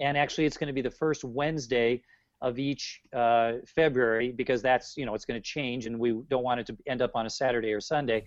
and 0.00 0.16
actually, 0.16 0.44
it's 0.44 0.56
going 0.56 0.68
to 0.68 0.72
be 0.72 0.82
the 0.82 0.90
first 0.90 1.24
Wednesday 1.24 2.02
of 2.42 2.58
each 2.58 3.00
uh, 3.14 3.54
February 3.66 4.30
because 4.30 4.60
that's 4.60 4.96
you 4.96 5.06
know 5.06 5.14
it's 5.14 5.24
going 5.24 5.40
to 5.40 5.44
change 5.44 5.86
and 5.86 5.98
we 5.98 6.20
don't 6.28 6.44
want 6.44 6.60
it 6.60 6.66
to 6.66 6.76
end 6.86 7.00
up 7.00 7.12
on 7.14 7.26
a 7.26 7.30
Saturday 7.30 7.72
or 7.72 7.80
Sunday. 7.80 8.24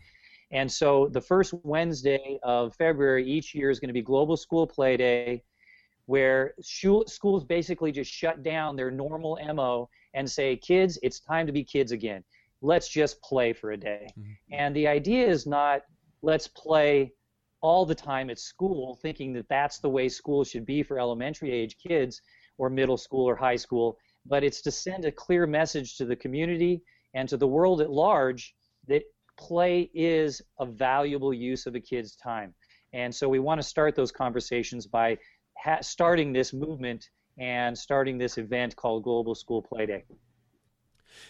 And 0.51 0.71
so 0.71 1.09
the 1.12 1.21
first 1.21 1.53
Wednesday 1.63 2.39
of 2.41 2.75
February 2.75 3.25
each 3.25 3.53
year 3.53 3.69
is 3.69 3.79
going 3.79 3.89
to 3.89 3.93
be 3.93 4.01
Global 4.01 4.36
School 4.36 4.65
Play 4.65 4.98
Day, 4.98 5.43
where 6.07 6.55
schools 6.59 7.43
basically 7.43 7.91
just 7.91 8.12
shut 8.12 8.41
down 8.41 8.75
their 8.75 8.89
normal 8.89 9.38
MO 9.53 9.89
and 10.15 10.29
say, 10.29 10.57
kids, 10.57 10.98
it's 11.03 11.19
time 11.19 11.45
to 11.45 11.53
be 11.53 11.63
kids 11.63 11.91
again. 11.91 12.24
Let's 12.61 12.89
just 12.89 13.21
play 13.21 13.53
for 13.53 13.71
a 13.71 13.77
day. 13.77 14.07
Mm-hmm. 14.17 14.31
And 14.53 14.75
the 14.75 14.87
idea 14.87 15.27
is 15.27 15.47
not 15.47 15.81
let's 16.21 16.47
play 16.47 17.13
all 17.61 17.85
the 17.85 17.95
time 17.95 18.29
at 18.29 18.39
school, 18.39 18.97
thinking 19.01 19.33
that 19.33 19.49
that's 19.49 19.79
the 19.79 19.89
way 19.89 20.07
school 20.09 20.43
should 20.43 20.65
be 20.65 20.83
for 20.83 20.99
elementary 20.99 21.51
age 21.51 21.75
kids 21.85 22.21
or 22.57 22.69
middle 22.69 22.97
school 22.97 23.27
or 23.27 23.35
high 23.35 23.55
school, 23.55 23.97
but 24.25 24.43
it's 24.43 24.61
to 24.61 24.71
send 24.71 25.05
a 25.05 25.11
clear 25.11 25.45
message 25.45 25.97
to 25.97 26.05
the 26.05 26.15
community 26.15 26.81
and 27.13 27.27
to 27.27 27.37
the 27.37 27.47
world 27.47 27.81
at 27.81 27.89
large 27.89 28.53
that 28.87 29.03
play 29.37 29.89
is 29.93 30.41
a 30.59 30.65
valuable 30.65 31.33
use 31.33 31.65
of 31.65 31.75
a 31.75 31.79
kid's 31.79 32.15
time. 32.15 32.53
And 32.93 33.13
so 33.13 33.29
we 33.29 33.39
want 33.39 33.61
to 33.61 33.67
start 33.67 33.95
those 33.95 34.11
conversations 34.11 34.87
by 34.87 35.17
ha- 35.57 35.81
starting 35.81 36.33
this 36.33 36.53
movement 36.53 37.09
and 37.37 37.77
starting 37.77 38.17
this 38.17 38.37
event 38.37 38.75
called 38.75 39.03
Global 39.03 39.35
School 39.35 39.61
Play 39.61 39.85
Day. 39.85 40.03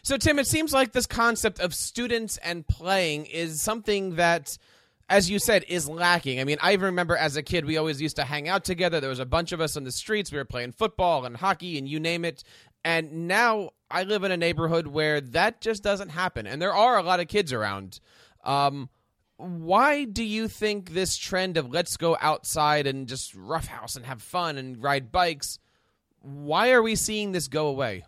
So, 0.01 0.17
Tim, 0.17 0.39
it 0.39 0.47
seems 0.47 0.73
like 0.73 0.91
this 0.91 1.05
concept 1.05 1.59
of 1.59 1.73
students 1.73 2.37
and 2.37 2.67
playing 2.67 3.25
is 3.25 3.61
something 3.61 4.15
that 4.15 4.57
as 5.09 5.29
you 5.29 5.39
said, 5.39 5.65
is 5.67 5.89
lacking. 5.89 6.39
I 6.39 6.43
mean, 6.43 6.59
I 6.61 6.73
remember 6.73 7.17
as 7.17 7.35
a 7.35 7.41
kid, 7.41 7.65
we 7.65 7.77
always 7.77 7.99
used 7.99 8.17
to 8.17 8.23
hang 8.23 8.47
out 8.47 8.63
together. 8.63 8.99
There 8.99 9.09
was 9.09 9.19
a 9.19 9.25
bunch 9.25 9.51
of 9.51 9.59
us 9.59 9.75
on 9.75 9.83
the 9.83 9.91
streets. 9.91 10.31
We 10.31 10.37
were 10.37 10.45
playing 10.45 10.73
football 10.73 11.25
and 11.25 11.35
hockey 11.35 11.79
and 11.79 11.87
you 11.87 11.99
name 11.99 12.23
it. 12.23 12.43
And 12.85 13.27
now 13.27 13.71
I 13.89 14.03
live 14.03 14.23
in 14.23 14.31
a 14.31 14.37
neighborhood 14.37 14.87
where 14.87 15.19
that 15.19 15.61
just 15.61 15.81
doesn't 15.81 16.09
happen. 16.09 16.45
And 16.45 16.61
there 16.61 16.73
are 16.73 16.97
a 16.97 17.03
lot 17.03 17.19
of 17.19 17.27
kids 17.27 17.51
around. 17.51 17.99
Um, 18.43 18.89
why 19.37 20.03
do 20.03 20.23
you 20.23 20.47
think 20.47 20.91
this 20.91 21.17
trend 21.17 21.57
of 21.57 21.71
let's 21.71 21.97
go 21.97 22.15
outside 22.21 22.85
and 22.85 23.07
just 23.07 23.33
roughhouse 23.33 23.95
and 23.95 24.05
have 24.05 24.21
fun 24.21 24.57
and 24.57 24.81
ride 24.81 25.11
bikes, 25.11 25.59
why 26.21 26.71
are 26.71 26.81
we 26.81 26.95
seeing 26.95 27.31
this 27.31 27.47
go 27.47 27.67
away? 27.67 28.03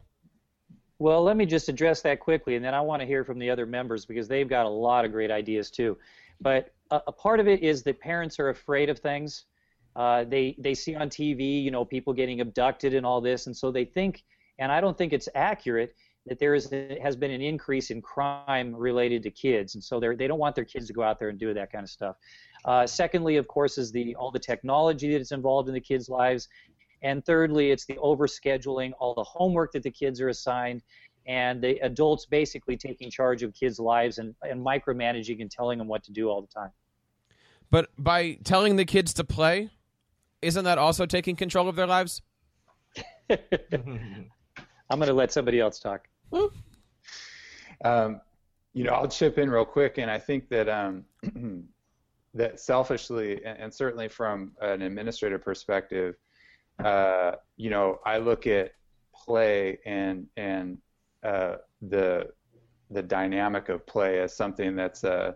Well, 1.02 1.24
let 1.24 1.36
me 1.36 1.48
just 1.48 1.68
address 1.68 2.04
that 2.04 2.20
quickly, 2.20 2.56
and 2.56 2.64
then 2.64 2.76
I 2.76 2.82
want 2.82 3.02
to 3.02 3.08
hear 3.08 3.24
from 3.24 3.40
the 3.40 3.50
other 3.50 3.66
members 3.66 4.06
because 4.06 4.28
they've 4.28 4.48
got 4.48 4.68
a 4.68 4.70
lot 4.70 5.04
of 5.04 5.12
great 5.12 5.32
ideas 5.32 5.72
too. 5.72 5.98
But 6.40 6.76
a, 6.92 7.02
a 7.08 7.12
part 7.12 7.40
of 7.40 7.48
it 7.48 7.64
is 7.64 7.82
that 7.84 8.00
parents 8.00 8.40
are 8.40 8.50
afraid 8.50 8.88
of 8.88 9.00
things. 9.00 9.46
Uh, 9.96 10.26
they 10.26 10.56
they 10.60 10.76
see 10.76 10.94
on 10.94 11.10
TV, 11.10 11.64
you 11.64 11.72
know, 11.72 11.84
people 11.84 12.14
getting 12.14 12.40
abducted 12.40 12.94
and 12.94 13.04
all 13.04 13.20
this, 13.20 13.48
and 13.48 13.58
so 13.58 13.72
they 13.72 13.84
think, 13.84 14.24
and 14.60 14.72
I 14.72 14.80
don't 14.80 14.96
think 14.96 15.12
it's 15.12 15.28
accurate 15.34 15.96
that 16.28 16.38
there 16.38 16.54
is 16.54 16.70
has 17.02 17.16
been 17.16 17.32
an 17.32 17.42
increase 17.42 17.90
in 17.90 18.00
crime 18.00 18.76
related 18.76 19.24
to 19.24 19.32
kids, 19.32 19.74
and 19.74 19.84
so 19.84 20.00
they 20.00 20.14
they 20.14 20.28
don't 20.28 20.38
want 20.38 20.56
their 20.56 20.66
kids 20.66 20.86
to 20.86 20.94
go 20.94 21.02
out 21.02 21.18
there 21.18 21.30
and 21.30 21.40
do 21.40 21.52
that 21.52 21.72
kind 21.72 21.84
of 21.84 21.90
stuff. 21.90 22.16
Uh, 22.64 22.86
secondly, 22.86 23.38
of 23.38 23.48
course, 23.48 23.80
is 23.80 23.92
the 23.92 24.14
all 24.16 24.30
the 24.30 24.40
technology 24.40 25.18
that's 25.18 25.32
involved 25.32 25.68
in 25.68 25.74
the 25.74 25.82
kids' 25.82 26.10
lives, 26.10 26.48
and 27.04 27.26
thirdly, 27.26 27.72
it's 27.72 27.86
the 27.86 27.96
overscheduling, 27.96 28.92
all 29.00 29.14
the 29.14 29.24
homework 29.24 29.72
that 29.74 29.84
the 29.84 29.92
kids 29.92 30.22
are 30.22 30.30
assigned, 30.30 30.84
and 31.28 31.62
the 31.62 31.78
adults 31.80 32.26
basically 32.26 32.78
taking 32.78 33.10
charge 33.10 33.44
of 33.44 33.54
kids' 33.54 33.80
lives 33.80 34.18
and, 34.18 34.36
and 34.44 34.64
micromanaging 34.66 35.42
and 35.42 35.52
telling 35.52 35.78
them 35.78 35.88
what 35.88 36.04
to 36.04 36.12
do 36.12 36.30
all 36.30 36.42
the 36.42 36.48
time. 36.48 36.72
But 37.70 37.90
by 37.98 38.34
telling 38.44 38.76
the 38.76 38.86
kids 38.86 39.14
to 39.16 39.24
play, 39.24 39.70
isn't 40.42 40.66
that 40.66 40.78
also 40.78 41.06
taking 41.06 41.36
control 41.36 41.70
of 41.70 41.76
their 41.76 41.88
lives? 41.88 42.22
I'm 43.30 45.00
going 45.00 45.08
to 45.08 45.14
let 45.14 45.32
somebody 45.32 45.60
else 45.60 45.80
talk. 45.80 46.08
Um, 47.84 48.22
you 48.74 48.84
know, 48.84 48.92
I'll 48.92 49.08
chip 49.08 49.38
in 49.38 49.50
real 49.50 49.66
quick, 49.66 49.98
and 49.98 50.10
I 50.10 50.20
think 50.20 50.50
that 50.50 50.68
um, 50.70 51.06
that 52.34 52.60
selfishly, 52.60 53.44
and, 53.46 53.60
and, 53.60 53.74
certainly 53.74 54.08
from 54.08 54.52
an 54.62 54.82
administrative 54.82 55.42
perspective, 55.42 56.16
uh, 56.86 57.36
you 57.58 57.70
know, 57.70 58.00
I 58.06 58.18
look 58.18 58.48
at 58.48 58.72
play 59.14 59.80
and 59.86 60.28
and 60.38 60.78
uh, 61.24 61.56
the 61.82 62.30
the 62.90 63.02
dynamic 63.02 63.70
of 63.70 63.86
play 63.88 64.20
as 64.20 64.36
something 64.36 64.76
that's 64.76 65.04
uh, 65.04 65.34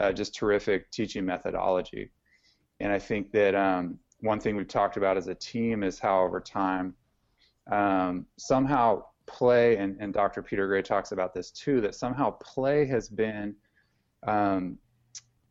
uh, 0.00 0.12
just 0.12 0.34
terrific 0.34 0.90
teaching 0.90 1.24
methodology. 1.24 2.10
And 2.80 2.92
I 2.92 2.98
think 2.98 3.30
that 3.32 3.54
um, 3.54 3.98
one 4.20 4.40
thing 4.40 4.56
we've 4.56 4.68
talked 4.68 4.96
about 4.96 5.16
as 5.16 5.28
a 5.28 5.34
team 5.34 5.82
is 5.82 5.98
how 5.98 6.22
over 6.22 6.40
time 6.40 6.94
um, 7.70 8.26
somehow 8.38 9.04
play 9.26 9.76
and, 9.76 9.96
and, 10.00 10.12
Dr. 10.12 10.42
Peter 10.42 10.66
Gray 10.66 10.82
talks 10.82 11.12
about 11.12 11.32
this 11.32 11.50
too 11.50 11.80
that 11.80 11.94
somehow 11.94 12.32
play 12.42 12.86
has 12.86 13.08
been 13.08 13.54
um, 14.26 14.78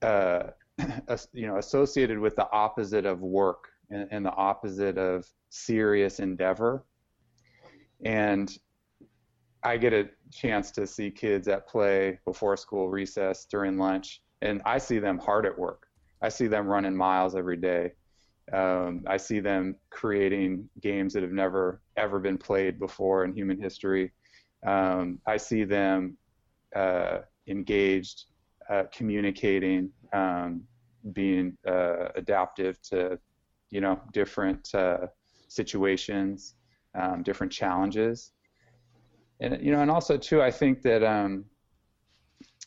uh, 0.01 0.43
you 1.33 1.47
know 1.47 1.57
associated 1.57 2.19
with 2.19 2.35
the 2.35 2.47
opposite 2.51 3.05
of 3.05 3.21
work 3.21 3.69
and, 3.89 4.07
and 4.11 4.25
the 4.25 4.33
opposite 4.33 4.97
of 4.97 5.25
serious 5.49 6.19
endeavor 6.19 6.85
and 8.05 8.57
I 9.63 9.77
get 9.77 9.93
a 9.93 10.09
chance 10.31 10.71
to 10.71 10.85
see 10.85 11.09
kids 11.09 11.47
at 11.47 11.67
play 11.67 12.19
before 12.25 12.57
school 12.57 12.89
recess 12.89 13.45
during 13.45 13.77
lunch, 13.77 14.21
and 14.41 14.61
I 14.65 14.77
see 14.77 14.99
them 14.99 15.17
hard 15.17 15.45
at 15.45 15.57
work. 15.57 15.87
I 16.21 16.29
see 16.29 16.47
them 16.47 16.67
running 16.67 16.95
miles 16.95 17.35
every 17.35 17.57
day. 17.57 17.93
Um, 18.51 19.03
I 19.07 19.15
see 19.15 19.39
them 19.39 19.75
creating 19.89 20.69
games 20.81 21.13
that 21.13 21.23
have 21.23 21.31
never 21.31 21.81
ever 21.95 22.19
been 22.19 22.37
played 22.37 22.77
before 22.77 23.23
in 23.23 23.33
human 23.33 23.61
history. 23.61 24.11
Um, 24.65 25.19
I 25.25 25.37
see 25.37 25.63
them 25.63 26.17
uh, 26.75 27.19
engaged, 27.47 28.25
uh, 28.69 28.83
communicating, 28.91 29.91
um, 30.11 30.63
being 31.13 31.57
uh, 31.65 32.09
adaptive 32.15 32.81
to, 32.83 33.17
you 33.73 33.81
know, 33.81 33.99
different 34.11 34.73
uh, 34.73 35.07
situations, 35.47 36.55
um, 36.95 37.23
different 37.23 37.51
challenges 37.51 38.31
and 39.39 39.61
you 39.61 39.71
know, 39.71 39.81
and 39.81 39.91
also 39.91 40.17
too, 40.17 40.41
I 40.41 40.51
think 40.51 40.81
that 40.83 41.03
um, 41.03 41.45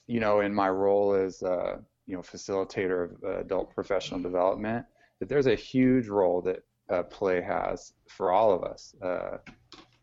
you 0.06 0.20
know, 0.20 0.40
in 0.40 0.54
my 0.54 0.68
role 0.68 1.14
as 1.14 1.42
uh, 1.42 1.78
you 2.06 2.16
know 2.16 2.22
facilitator 2.22 3.04
of 3.04 3.24
uh, 3.24 3.40
adult 3.40 3.74
professional 3.74 4.20
development, 4.20 4.84
that 5.20 5.28
there's 5.28 5.46
a 5.46 5.54
huge 5.54 6.08
role 6.08 6.42
that 6.42 6.62
uh, 6.90 7.02
play 7.04 7.40
has 7.40 7.94
for 8.08 8.30
all 8.30 8.52
of 8.52 8.62
us 8.62 8.94
uh, 9.02 9.38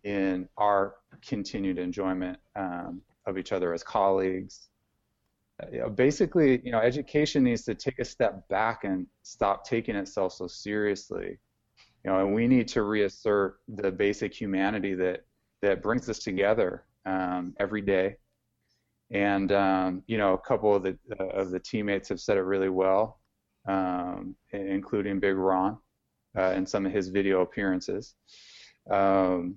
in 0.03 0.50
our 0.57 0.95
continued 1.25 1.77
enjoyment 1.77 2.38
um, 2.55 3.01
of 3.25 3.38
each 3.38 3.51
other 3.51 3.74
as 3.74 3.83
colleagues. 3.83 4.69
Uh, 5.62 5.67
you 5.72 5.79
know, 5.79 5.89
basically, 5.89 6.62
you 6.63 6.72
know, 6.72 6.79
education 6.79 7.43
needs 7.43 7.63
to 7.63 7.75
take 7.75 8.00
a 8.00 8.05
step 8.05 8.48
back 8.48 8.83
and 8.83 9.05
stop 9.22 9.65
taking 9.65 9.95
itself 9.95 10.33
so 10.33 10.48
seriously. 10.48 11.38
You 12.03 12.12
know, 12.12 12.19
and 12.19 12.33
we 12.33 12.48
need 12.48 12.67
to 12.69 12.83
reassert 12.83 13.60
the 13.67 13.91
basic 13.91 14.33
humanity 14.33 14.93
that 14.95 15.25
that 15.62 15.81
brings 15.81 16.10
us 16.10 16.19
together 16.19 16.86
um, 17.05 17.53
every 17.60 17.81
day. 17.81 18.17
And 19.12 19.51
um, 19.51 20.03
you 20.07 20.17
know, 20.17 20.33
a 20.33 20.38
couple 20.38 20.74
of 20.75 20.83
the 20.83 20.98
uh, 21.19 21.25
of 21.27 21.51
the 21.51 21.60
teammates 21.60 22.10
have 22.10 22.19
said 22.19 22.38
it 22.38 22.41
really 22.41 22.69
well, 22.69 23.19
um, 23.67 24.36
including 24.51 25.19
Big 25.19 25.36
Ron 25.36 25.77
uh, 26.38 26.51
in 26.51 26.65
some 26.65 26.86
of 26.86 26.91
his 26.91 27.10
video 27.10 27.41
appearances. 27.41 28.15
Um, 28.89 29.55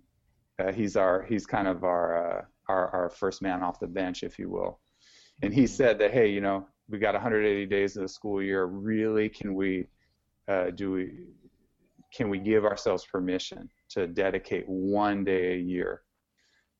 uh, 0.58 0.72
he's 0.72 0.96
our 0.96 1.22
he's 1.22 1.46
kind 1.46 1.68
of 1.68 1.84
our, 1.84 2.38
uh, 2.38 2.44
our 2.68 2.88
our 2.90 3.10
first 3.10 3.42
man 3.42 3.62
off 3.62 3.80
the 3.80 3.86
bench, 3.86 4.22
if 4.22 4.38
you 4.38 4.50
will. 4.50 4.80
And 5.42 5.52
he 5.52 5.66
said 5.66 5.98
that 5.98 6.12
hey, 6.12 6.28
you 6.28 6.40
know, 6.40 6.66
we 6.88 6.98
got 6.98 7.14
180 7.14 7.66
days 7.66 7.96
of 7.96 8.02
the 8.02 8.08
school 8.08 8.42
year. 8.42 8.64
Really, 8.64 9.28
can 9.28 9.54
we 9.54 9.86
uh, 10.48 10.70
do 10.70 10.92
we 10.92 11.12
can 12.12 12.30
we 12.30 12.38
give 12.38 12.64
ourselves 12.64 13.04
permission 13.04 13.68
to 13.90 14.06
dedicate 14.06 14.64
one 14.68 15.24
day 15.24 15.54
a 15.54 15.58
year 15.58 16.02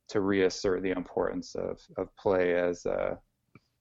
to 0.08 0.20
reassert 0.20 0.82
the 0.82 0.90
importance 0.90 1.54
of, 1.56 1.80
of 1.96 2.14
play 2.16 2.54
as 2.54 2.86
uh, 2.86 3.16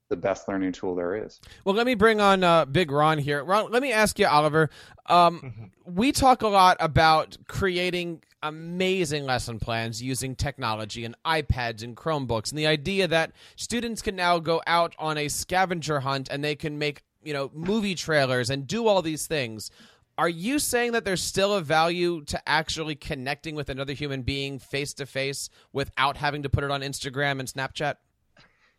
the 0.10 0.16
best 0.16 0.48
learning 0.48 0.72
tool 0.72 0.96
there 0.96 1.26
is. 1.26 1.40
Well, 1.64 1.76
let 1.76 1.86
me 1.86 1.96
bring 1.96 2.20
on 2.20 2.44
uh, 2.44 2.66
Big 2.66 2.92
Ron 2.92 3.18
here. 3.18 3.44
Ron, 3.44 3.72
let 3.72 3.82
me 3.82 3.92
ask 3.92 4.20
you, 4.20 4.28
Oliver. 4.28 4.70
Um, 5.08 5.40
mm-hmm. 5.40 5.96
We 5.96 6.12
talk 6.12 6.42
a 6.42 6.48
lot 6.48 6.78
about 6.80 7.38
creating 7.48 8.24
amazing 8.48 9.26
lesson 9.26 9.60
plans 9.60 10.02
using 10.02 10.36
technology 10.36 11.04
and 11.04 11.16
iPads 11.26 11.84
and 11.84 11.98
Chromebooks, 11.98 12.52
and 12.52 12.60
the 12.60 12.68
idea 12.68 13.08
that 13.08 13.32
students 13.56 14.02
can 14.02 14.16
now 14.16 14.40
go 14.40 14.62
out 14.68 14.96
on 15.00 15.18
a 15.18 15.28
scavenger 15.28 16.00
hunt 16.00 16.30
and 16.30 16.44
they 16.44 16.56
can 16.56 16.78
make 16.78 17.04
you 17.24 17.34
know 17.34 17.50
movie 17.54 17.96
trailers 17.96 18.50
and 18.50 18.68
do 18.68 18.88
all 18.88 19.02
these 19.02 19.28
things. 19.28 19.72
Are 20.18 20.30
you 20.30 20.60
saying 20.60 20.94
that 20.94 21.04
there's 21.04 21.22
still 21.22 21.54
a 21.56 21.62
value 21.62 22.24
to 22.26 22.42
actually 22.48 22.96
connecting 22.96 23.54
with 23.54 23.70
another 23.70 23.92
human 23.92 24.22
being 24.22 24.60
face 24.60 24.94
to 24.94 25.06
face 25.06 25.50
without 25.74 26.16
having 26.16 26.44
to 26.44 26.50
put 26.50 26.64
it 26.64 26.72
on 26.72 26.82
Instagram 26.82 27.40
and 27.40 27.50
Snapchat? 27.50 27.96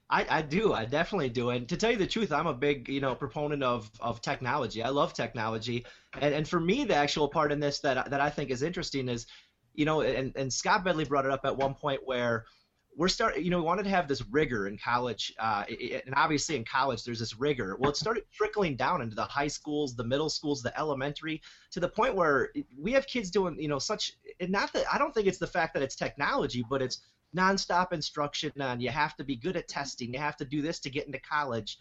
I, 0.08 0.24
I 0.30 0.42
do. 0.42 0.72
I 0.72 0.84
definitely 0.84 1.30
do. 1.30 1.50
And 1.50 1.68
to 1.68 1.76
tell 1.76 1.90
you 1.90 1.96
the 1.96 2.06
truth, 2.06 2.30
I'm 2.32 2.46
a 2.46 2.54
big, 2.54 2.88
you 2.88 3.00
know, 3.00 3.14
proponent 3.14 3.62
of, 3.62 3.90
of 4.00 4.20
technology. 4.20 4.82
I 4.82 4.90
love 4.90 5.12
technology. 5.12 5.84
And 6.20 6.32
and 6.32 6.48
for 6.48 6.60
me 6.60 6.84
the 6.84 6.94
actual 6.94 7.28
part 7.28 7.50
in 7.50 7.58
this 7.58 7.80
that 7.80 8.10
that 8.10 8.20
I 8.20 8.30
think 8.30 8.50
is 8.50 8.62
interesting 8.62 9.08
is 9.08 9.26
you 9.76 9.84
know, 9.84 10.00
and, 10.00 10.32
and 10.36 10.52
Scott 10.52 10.84
Bedley 10.84 11.04
brought 11.04 11.24
it 11.24 11.30
up 11.30 11.44
at 11.44 11.56
one 11.56 11.74
point 11.74 12.00
where 12.04 12.44
we're 12.96 13.08
starting, 13.08 13.44
you 13.44 13.50
know, 13.50 13.58
we 13.58 13.64
wanted 13.64 13.82
to 13.82 13.90
have 13.90 14.08
this 14.08 14.24
rigor 14.30 14.66
in 14.66 14.78
college, 14.78 15.34
uh, 15.38 15.64
and 15.68 16.14
obviously 16.14 16.56
in 16.56 16.64
college 16.64 17.04
there's 17.04 17.18
this 17.18 17.38
rigor. 17.38 17.76
Well, 17.78 17.90
it 17.90 17.96
started 17.96 18.24
trickling 18.32 18.74
down 18.74 19.02
into 19.02 19.14
the 19.14 19.24
high 19.24 19.48
schools, 19.48 19.94
the 19.94 20.04
middle 20.04 20.30
schools, 20.30 20.62
the 20.62 20.76
elementary, 20.78 21.42
to 21.72 21.80
the 21.80 21.88
point 21.88 22.14
where 22.14 22.50
we 22.78 22.92
have 22.92 23.06
kids 23.06 23.30
doing, 23.30 23.60
you 23.60 23.68
know, 23.68 23.78
such. 23.78 24.14
Not 24.40 24.72
that 24.72 24.86
I 24.90 24.96
don't 24.96 25.12
think 25.12 25.26
it's 25.26 25.38
the 25.38 25.46
fact 25.46 25.74
that 25.74 25.82
it's 25.82 25.94
technology, 25.94 26.64
but 26.68 26.80
it's 26.80 27.02
nonstop 27.36 27.92
instruction 27.92 28.52
on 28.60 28.80
you 28.80 28.88
have 28.88 29.14
to 29.16 29.24
be 29.24 29.36
good 29.36 29.56
at 29.56 29.68
testing, 29.68 30.14
you 30.14 30.18
have 30.18 30.38
to 30.38 30.46
do 30.46 30.62
this 30.62 30.78
to 30.80 30.90
get 30.90 31.06
into 31.06 31.20
college, 31.20 31.78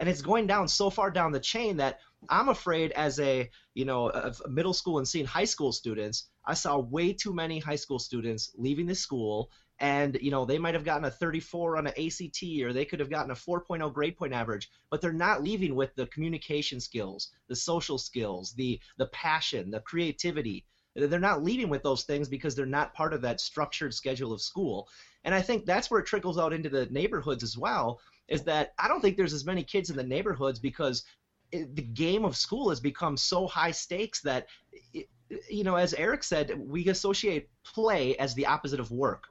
and 0.00 0.08
it's 0.08 0.22
going 0.22 0.46
down 0.46 0.68
so 0.68 0.90
far 0.90 1.10
down 1.10 1.32
the 1.32 1.40
chain 1.40 1.76
that 1.78 2.00
I'm 2.28 2.48
afraid 2.48 2.92
as 2.92 3.20
a 3.20 3.50
you 3.74 3.84
know 3.84 4.10
a 4.10 4.34
middle 4.48 4.74
school 4.74 4.98
and 4.98 5.08
seeing 5.08 5.26
high 5.26 5.44
school 5.44 5.72
students, 5.72 6.28
I 6.44 6.54
saw 6.54 6.78
way 6.78 7.12
too 7.12 7.32
many 7.32 7.58
high 7.58 7.76
school 7.76 7.98
students 7.98 8.52
leaving 8.56 8.86
the 8.86 8.94
school. 8.94 9.50
And 9.80 10.18
you 10.20 10.32
know 10.32 10.44
they 10.44 10.58
might 10.58 10.74
have 10.74 10.84
gotten 10.84 11.04
a 11.04 11.10
34 11.10 11.76
on 11.76 11.86
an 11.86 11.92
ACT 11.96 12.42
or 12.62 12.72
they 12.72 12.84
could 12.84 12.98
have 12.98 13.10
gotten 13.10 13.30
a 13.30 13.34
4.0 13.34 13.94
grade 13.94 14.16
point 14.16 14.32
average 14.32 14.68
but 14.90 15.00
they're 15.00 15.12
not 15.12 15.44
leaving 15.44 15.76
with 15.76 15.94
the 15.94 16.06
communication 16.06 16.80
skills 16.80 17.30
the 17.46 17.54
social 17.54 17.96
skills 17.96 18.54
the 18.54 18.80
the 18.96 19.06
passion 19.06 19.70
the 19.70 19.78
creativity. 19.78 20.66
They're 20.96 21.20
not 21.20 21.44
leaving 21.44 21.68
with 21.68 21.84
those 21.84 22.02
things 22.02 22.28
because 22.28 22.56
they're 22.56 22.66
not 22.66 22.92
part 22.92 23.12
of 23.14 23.22
that 23.22 23.40
structured 23.40 23.94
schedule 23.94 24.32
of 24.32 24.42
school. 24.42 24.88
And 25.22 25.32
i 25.32 25.42
think 25.42 25.64
that's 25.64 25.92
where 25.92 26.00
it 26.00 26.06
trickles 26.06 26.38
out 26.38 26.52
into 26.52 26.68
the 26.68 26.86
neighborhoods 26.86 27.44
as 27.44 27.56
well 27.56 28.00
is 28.28 28.42
that 28.44 28.72
i 28.78 28.88
don't 28.88 29.00
think 29.00 29.16
there's 29.16 29.32
as 29.32 29.44
many 29.44 29.62
kids 29.62 29.90
in 29.90 29.96
the 29.96 30.02
neighborhoods 30.02 30.58
because 30.58 31.04
it, 31.50 31.74
the 31.74 31.82
game 31.82 32.24
of 32.24 32.36
school 32.36 32.68
has 32.68 32.80
become 32.80 33.16
so 33.16 33.46
high 33.46 33.70
stakes 33.70 34.20
that 34.20 34.46
it, 34.92 35.08
you 35.48 35.64
know 35.64 35.76
as 35.76 35.94
eric 35.94 36.22
said 36.22 36.58
we 36.58 36.86
associate 36.88 37.48
play 37.64 38.16
as 38.16 38.34
the 38.34 38.46
opposite 38.46 38.80
of 38.80 38.90
work 38.90 39.24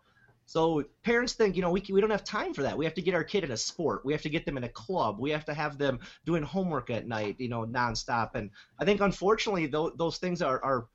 so 0.47 0.81
parents 1.03 1.33
think, 1.33 1.57
you 1.57 1.61
know, 1.61 1.69
we, 1.69 1.83
we 1.91 1.99
don't 1.99 2.09
have 2.09 2.23
time 2.23 2.53
for 2.53 2.63
that. 2.63 2.77
We 2.77 2.85
have 2.85 2.93
to 2.93 3.01
get 3.01 3.13
our 3.13 3.23
kid 3.23 3.43
in 3.43 3.51
a 3.51 3.57
sport. 3.57 4.05
We 4.05 4.13
have 4.13 4.21
to 4.21 4.29
get 4.29 4.45
them 4.45 4.55
in 4.55 4.63
a 4.63 4.69
club. 4.69 5.19
We 5.19 5.29
have 5.31 5.43
to 5.45 5.53
have 5.53 5.77
them 5.77 5.99
doing 6.25 6.41
homework 6.41 6.89
at 6.89 7.05
night, 7.05 7.35
you 7.37 7.49
know, 7.49 7.65
nonstop. 7.65 8.29
And 8.33 8.49
I 8.79 8.85
think 8.85 9.01
unfortunately 9.01 9.67
th- 9.67 9.91
those 9.97 10.19
things 10.19 10.41
are, 10.41 10.63
are 10.63 10.87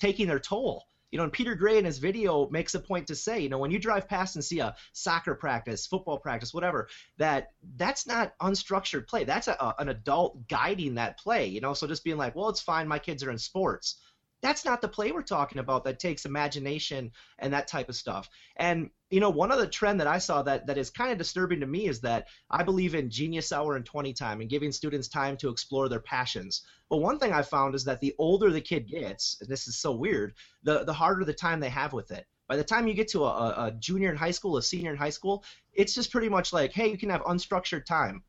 taking 0.00 0.26
their 0.26 0.40
toll. 0.40 0.86
You 1.14 1.18
know, 1.18 1.22
and 1.22 1.32
Peter 1.32 1.54
Gray 1.54 1.78
in 1.78 1.84
his 1.84 1.98
video 1.98 2.48
makes 2.50 2.74
a 2.74 2.80
point 2.80 3.06
to 3.06 3.14
say, 3.14 3.38
you 3.38 3.48
know, 3.48 3.58
when 3.58 3.70
you 3.70 3.78
drive 3.78 4.08
past 4.08 4.34
and 4.34 4.44
see 4.44 4.58
a 4.58 4.74
soccer 4.94 5.36
practice, 5.36 5.86
football 5.86 6.18
practice, 6.18 6.52
whatever, 6.52 6.88
that 7.18 7.52
that's 7.76 8.04
not 8.04 8.36
unstructured 8.42 9.06
play. 9.06 9.22
That's 9.22 9.46
a, 9.46 9.52
a, 9.52 9.76
an 9.78 9.90
adult 9.90 10.48
guiding 10.48 10.96
that 10.96 11.16
play. 11.20 11.46
You 11.46 11.60
know, 11.60 11.72
so 11.72 11.86
just 11.86 12.02
being 12.02 12.16
like, 12.16 12.34
well, 12.34 12.48
it's 12.48 12.60
fine, 12.60 12.88
my 12.88 12.98
kids 12.98 13.22
are 13.22 13.30
in 13.30 13.38
sports 13.38 14.00
that's 14.42 14.66
not 14.66 14.82
the 14.82 14.88
play 14.88 15.10
we're 15.10 15.22
talking 15.22 15.58
about 15.58 15.84
that 15.84 15.98
takes 15.98 16.26
imagination 16.26 17.10
and 17.38 17.54
that 17.54 17.66
type 17.66 17.88
of 17.88 17.96
stuff. 17.96 18.28
And 18.56 18.90
you 19.14 19.20
know, 19.20 19.30
one 19.30 19.52
other 19.52 19.68
trend 19.68 20.00
that 20.00 20.08
I 20.08 20.18
saw 20.18 20.42
that 20.42 20.66
that 20.66 20.76
is 20.76 20.90
kind 20.90 21.12
of 21.12 21.18
disturbing 21.18 21.60
to 21.60 21.66
me 21.66 21.86
is 21.86 22.00
that 22.00 22.26
I 22.50 22.64
believe 22.64 22.96
in 22.96 23.10
genius 23.10 23.52
hour 23.52 23.76
and 23.76 23.86
20 23.86 24.12
time 24.12 24.40
and 24.40 24.50
giving 24.50 24.72
students 24.72 25.06
time 25.06 25.36
to 25.36 25.50
explore 25.50 25.88
their 25.88 26.00
passions. 26.00 26.62
But 26.90 26.96
one 26.96 27.20
thing 27.20 27.32
I 27.32 27.42
found 27.42 27.76
is 27.76 27.84
that 27.84 28.00
the 28.00 28.12
older 28.18 28.50
the 28.50 28.60
kid 28.60 28.88
gets, 28.88 29.36
and 29.40 29.48
this 29.48 29.68
is 29.68 29.76
so 29.76 29.92
weird, 29.92 30.34
the 30.64 30.82
the 30.82 30.92
harder 30.92 31.24
the 31.24 31.32
time 31.32 31.60
they 31.60 31.68
have 31.68 31.92
with 31.92 32.10
it. 32.10 32.26
By 32.48 32.56
the 32.56 32.64
time 32.64 32.88
you 32.88 32.94
get 32.94 33.06
to 33.10 33.22
a, 33.22 33.66
a 33.66 33.72
junior 33.78 34.10
in 34.10 34.16
high 34.16 34.32
school, 34.32 34.56
a 34.56 34.62
senior 34.62 34.90
in 34.90 34.96
high 34.96 35.10
school, 35.10 35.44
it's 35.72 35.94
just 35.94 36.10
pretty 36.10 36.28
much 36.28 36.52
like, 36.52 36.72
hey, 36.72 36.90
you 36.90 36.98
can 36.98 37.10
have 37.10 37.22
unstructured 37.22 37.84
time. 37.84 38.24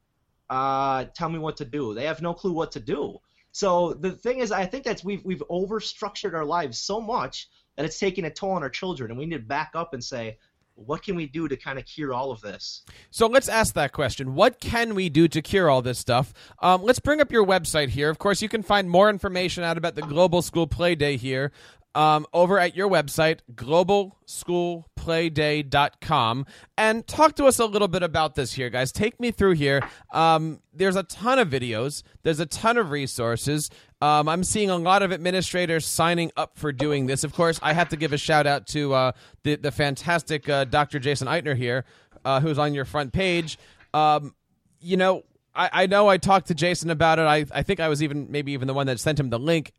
Uh, 0.51 1.06
tell 1.15 1.30
me 1.30 1.39
what 1.39 1.58
to 1.58 1.65
do. 1.65 1.96
They 1.96 2.06
have 2.06 2.22
no 2.22 2.36
clue 2.36 2.54
what 2.54 2.74
to 2.74 2.80
do. 2.80 3.18
So 3.54 3.94
the 3.94 4.12
thing 4.12 4.38
is, 4.38 4.51
I 4.51 4.68
think 4.68 4.84
that's 4.84 5.04
we've 5.04 5.25
we've 5.25 5.44
overstructured 5.50 6.36
our 6.36 6.46
lives 6.46 6.77
so 6.77 7.01
much 7.01 7.50
that 7.75 7.86
it's 7.86 7.98
taking 8.00 8.25
a 8.25 8.30
toll 8.30 8.51
on 8.51 8.62
our 8.62 8.70
children, 8.70 9.10
and 9.10 9.20
we 9.20 9.25
need 9.25 9.38
to 9.38 9.44
back 9.44 9.72
up 9.74 9.94
and 9.96 10.04
say, 10.04 10.38
what 10.75 11.03
can 11.03 11.15
we 11.15 11.25
do 11.25 11.48
to 11.48 11.58
kind 11.58 11.79
of 11.79 11.86
cure 11.86 12.13
all 12.13 12.32
of 12.32 12.41
this? 12.41 12.84
So 13.10 13.27
let's 13.27 13.50
ask 13.50 13.74
that 13.75 13.94
question. 13.94 14.36
What 14.36 14.60
can 14.60 14.94
we 14.94 15.10
do 15.10 15.27
to 15.27 15.41
cure 15.41 15.70
all 15.70 15.82
this 15.82 16.00
stuff? 16.00 16.34
Um, 16.60 16.84
let's 16.84 17.00
bring 17.00 17.22
up 17.22 17.32
your 17.32 17.46
website 17.46 17.89
here. 17.89 18.10
Of 18.10 18.20
course, 18.20 18.41
you 18.41 18.50
can 18.50 18.63
find 18.63 18.89
more 18.89 19.10
information 19.10 19.63
out 19.63 19.77
about 19.77 19.96
the 19.96 20.01
Global 20.01 20.42
School 20.42 20.68
Play 20.68 20.96
Day 20.96 21.18
here 21.18 21.51
um, 21.96 22.27
over 22.33 22.59
at 22.59 22.75
your 22.75 22.90
website, 22.90 23.40
globalschoolplayday.com, 23.55 26.46
and 26.77 27.07
talk 27.07 27.35
to 27.35 27.46
us 27.46 27.57
a 27.57 27.66
little 27.66 27.88
bit 27.88 28.03
about 28.03 28.35
this 28.35 28.51
here, 28.53 28.70
guys. 28.70 28.92
Take 28.92 29.18
me 29.20 29.31
through 29.31 29.53
here. 29.53 29.81
Um, 30.11 30.59
there's 30.74 30.98
a 30.98 31.03
ton 31.03 31.40
of 31.40 31.50
videos, 31.50 32.03
there's 32.24 32.42
a 32.42 32.46
ton 32.46 32.77
of 32.77 32.92
resources. 32.92 33.70
Um, 34.01 34.27
I'm 34.27 34.44
seeing 34.44 34.70
a 34.70 34.75
lot 34.75 35.01
of 35.01 35.12
administrators 35.12 35.86
signing 35.86 36.31
up 36.36 36.58
for 36.58 36.72
doing 36.72 37.05
this. 37.05 37.24
Of 37.24 37.34
course, 37.34 37.60
I 37.64 37.74
have 37.74 37.90
to 37.90 37.98
give 37.98 38.14
a 38.14 38.18
shout 38.18 38.46
out 38.46 38.68
to 38.68 38.94
uh, 38.94 39.12
the, 39.44 39.55
the 39.55 39.72
fantastic 39.72 40.48
uh, 40.50 40.66
Dr. 40.66 41.00
Jason 41.00 41.27
Eitner 41.27 41.55
here, 41.55 41.86
uh, 42.24 42.40
who's 42.40 42.60
on 42.60 42.74
your 42.74 42.86
front 42.86 43.14
page. 43.14 43.58
Um, 43.94 44.36
you 44.79 44.98
know, 44.98 45.24
I, 45.55 45.70
I, 45.72 45.86
know 45.88 46.10
I 46.10 46.18
talked 46.18 46.48
to 46.48 46.53
Jason 46.53 46.90
about 46.90 47.20
it. 47.20 47.24
I, 47.24 47.46
I 47.51 47.64
think 47.64 47.79
I 47.79 47.88
was 47.88 48.03
even 48.03 48.29
maybe 48.29 48.51
even 48.51 48.68
the 48.68 48.74
one 48.74 48.88
that 48.88 49.00
sent 49.00 49.20
him 49.20 49.29
the 49.29 49.40
link 49.40 49.72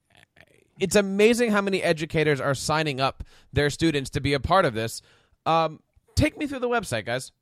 it's 0.78 0.96
amazing 0.96 1.50
how 1.50 1.60
many 1.60 1.82
educators 1.82 2.40
are 2.40 2.54
signing 2.54 3.00
up 3.00 3.24
their 3.52 3.70
students 3.70 4.10
to 4.10 4.20
be 4.20 4.34
a 4.34 4.40
part 4.40 4.64
of 4.64 4.74
this. 4.74 5.02
Um, 5.44 5.80
take 6.14 6.36
me 6.36 6.46
through 6.46 6.60
the 6.60 6.68
website, 6.68 7.06
guys. 7.06 7.32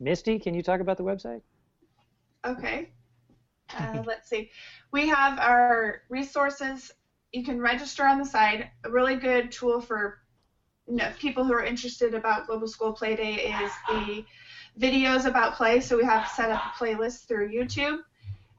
Misty, 0.00 0.38
can 0.38 0.54
you 0.54 0.62
talk 0.62 0.80
about 0.80 0.96
the 0.96 1.04
website? 1.04 1.42
Okay. 2.44 2.90
Uh, 3.78 4.02
let's 4.06 4.28
see. 4.28 4.50
We 4.92 5.08
have 5.08 5.38
our 5.38 6.02
resources. 6.08 6.92
You 7.32 7.44
can 7.44 7.60
register 7.60 8.04
on 8.04 8.18
the 8.18 8.24
site. 8.24 8.66
A 8.84 8.90
really 8.90 9.16
good 9.16 9.50
tool 9.52 9.80
for 9.80 10.18
you 10.86 10.96
know, 10.96 11.10
people 11.18 11.44
who 11.44 11.52
are 11.52 11.64
interested 11.64 12.14
about 12.14 12.46
Global 12.46 12.66
School 12.66 12.92
Play 12.92 13.16
Day 13.16 13.34
is 13.34 13.72
the 13.88 14.24
videos 14.78 15.26
about 15.26 15.54
play. 15.54 15.80
So 15.80 15.96
we 15.96 16.04
have 16.04 16.28
set 16.28 16.50
up 16.50 16.60
a 16.60 16.84
playlist 16.84 17.26
through 17.26 17.50
YouTube. 17.50 17.98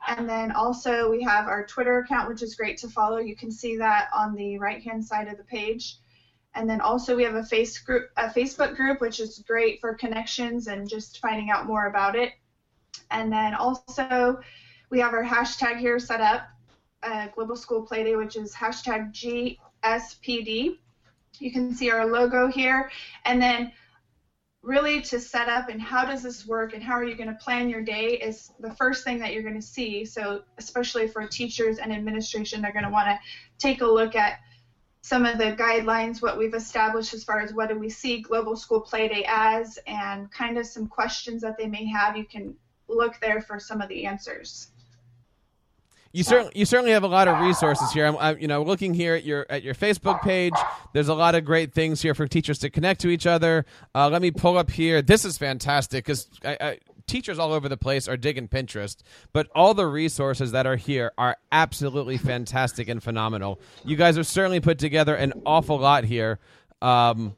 And 0.08 0.28
then 0.28 0.52
also 0.52 1.10
we 1.10 1.24
have 1.24 1.48
our 1.48 1.66
Twitter 1.66 2.00
account, 2.00 2.28
which 2.30 2.42
is 2.42 2.56
great 2.56 2.78
to 2.80 2.90
follow. 2.90 3.18
You 3.18 3.36
can 3.36 3.52
see 3.52 3.78
that 3.78 4.10
on 4.14 4.36
the 4.36 4.58
right-hand 4.58 5.04
side 5.04 5.28
of 5.28 5.38
the 5.38 5.44
page. 5.44 5.98
And 6.56 6.70
then 6.70 6.82
also 6.82 7.16
we 7.16 7.24
have 7.24 7.36
a, 7.36 7.44
face 7.44 7.80
group, 7.80 8.10
a 8.18 8.28
Facebook 8.28 8.76
group, 8.76 9.02
which 9.02 9.20
is 9.20 9.44
great 9.48 9.80
for 9.80 9.96
connections 9.96 10.68
and 10.68 10.88
just 10.88 11.20
finding 11.20 11.50
out 11.50 11.66
more 11.66 11.88
about 11.88 12.16
it. 12.16 12.34
And 13.12 13.32
then 13.32 13.56
also 13.56 14.40
we 14.94 15.00
have 15.00 15.16
our 15.16 15.24
hashtag 15.24 15.80
here 15.80 15.98
set 15.98 16.22
up, 16.22 16.44
uh, 17.02 17.26
Global 17.30 17.56
School 17.56 17.84
Playday, 17.84 18.16
which 18.16 18.36
is 18.36 18.54
hashtag 18.54 19.12
GSPD. 19.12 20.78
You 21.40 21.52
can 21.52 21.74
see 21.74 21.90
our 21.90 22.06
logo 22.06 22.48
here. 22.48 22.92
And 23.26 23.42
then 23.42 23.72
really 24.62 25.02
to 25.02 25.20
set 25.20 25.50
up 25.50 25.68
and 25.68 25.82
how 25.82 26.06
does 26.06 26.22
this 26.22 26.46
work 26.46 26.76
and 26.76 26.84
how 26.84 26.94
are 26.94 27.04
you 27.04 27.16
going 27.16 27.28
to 27.28 27.44
plan 27.44 27.72
your 27.72 27.82
day 27.82 28.20
is 28.24 28.52
the 28.60 28.70
first 28.76 29.04
thing 29.04 29.18
that 29.18 29.34
you're 29.34 29.42
going 29.42 29.60
to 29.60 29.66
see. 29.66 30.06
So 30.06 30.44
especially 30.60 31.08
for 31.08 31.26
teachers 31.26 31.80
and 31.80 31.92
administration, 31.92 32.62
they're 32.62 32.72
going 32.72 32.86
to 32.86 32.92
want 32.92 33.08
to 33.08 33.18
take 33.58 33.82
a 33.82 33.88
look 33.88 34.16
at 34.16 34.42
some 35.02 35.26
of 35.26 35.40
the 35.40 35.56
guidelines, 35.56 36.22
what 36.22 36.38
we've 36.38 36.54
established 36.54 37.16
as 37.16 37.24
far 37.24 37.42
as 37.42 37.52
what 37.52 37.68
do 37.68 37.80
we 37.80 37.90
see 37.90 38.22
Global 38.22 38.56
School 38.56 38.82
Play 38.82 39.08
Day 39.08 39.26
as, 39.28 39.80
and 39.88 40.32
kind 40.32 40.60
of 40.60 40.68
some 40.68 40.86
questions 40.86 41.42
that 41.42 41.58
they 41.58 41.66
may 41.66 41.88
have. 41.88 42.16
You 42.16 42.26
can 42.26 42.56
look 42.88 43.20
there 43.22 43.42
for 43.42 43.60
some 43.60 43.82
of 43.82 43.90
the 43.90 44.06
answers. 44.06 44.70
You 46.14 46.24
certainly 46.24 46.52
you 46.54 46.66
certainly 46.66 46.92
have 46.92 47.02
a 47.02 47.08
lot 47.08 47.28
of 47.28 47.42
resources 47.42 47.92
here. 47.92 48.06
I'm, 48.06 48.16
I'm, 48.18 48.38
you 48.38 48.48
know 48.48 48.62
looking 48.62 48.94
here 48.94 49.16
at 49.16 49.24
your 49.24 49.48
at 49.50 49.64
your 49.64 49.74
Facebook 49.74 50.22
page. 50.22 50.54
There's 50.94 51.08
a 51.08 51.16
lot 51.16 51.34
of 51.34 51.44
great 51.44 51.74
things 51.74 52.04
here 52.04 52.14
for 52.14 52.28
teachers 52.28 52.60
to 52.60 52.70
connect 52.70 53.02
to 53.02 53.10
each 53.10 53.26
other. 53.26 53.66
Uh, 53.96 54.10
let 54.10 54.22
me 54.22 54.30
pull 54.30 54.56
up 54.56 54.70
here. 54.70 55.02
This 55.02 55.26
is 55.26 55.40
fantastic 55.40 56.06
because 56.06 56.30
teachers 57.08 57.40
all 57.40 57.52
over 57.52 57.68
the 57.68 57.78
place 57.78 58.08
are 58.08 58.16
digging 58.16 58.48
Pinterest, 58.48 58.98
but 59.34 59.48
all 59.56 59.74
the 59.74 59.88
resources 59.88 60.52
that 60.52 60.68
are 60.68 60.76
here 60.76 61.12
are 61.18 61.36
absolutely 61.52 62.18
fantastic 62.18 62.88
and 62.88 63.02
phenomenal. 63.02 63.60
You 63.84 63.96
guys 63.96 64.16
have 64.16 64.28
certainly 64.28 64.60
put 64.60 64.78
together 64.78 65.16
an 65.16 65.34
awful 65.48 65.80
lot 65.80 66.04
here. 66.04 66.40
Um, 66.80 67.36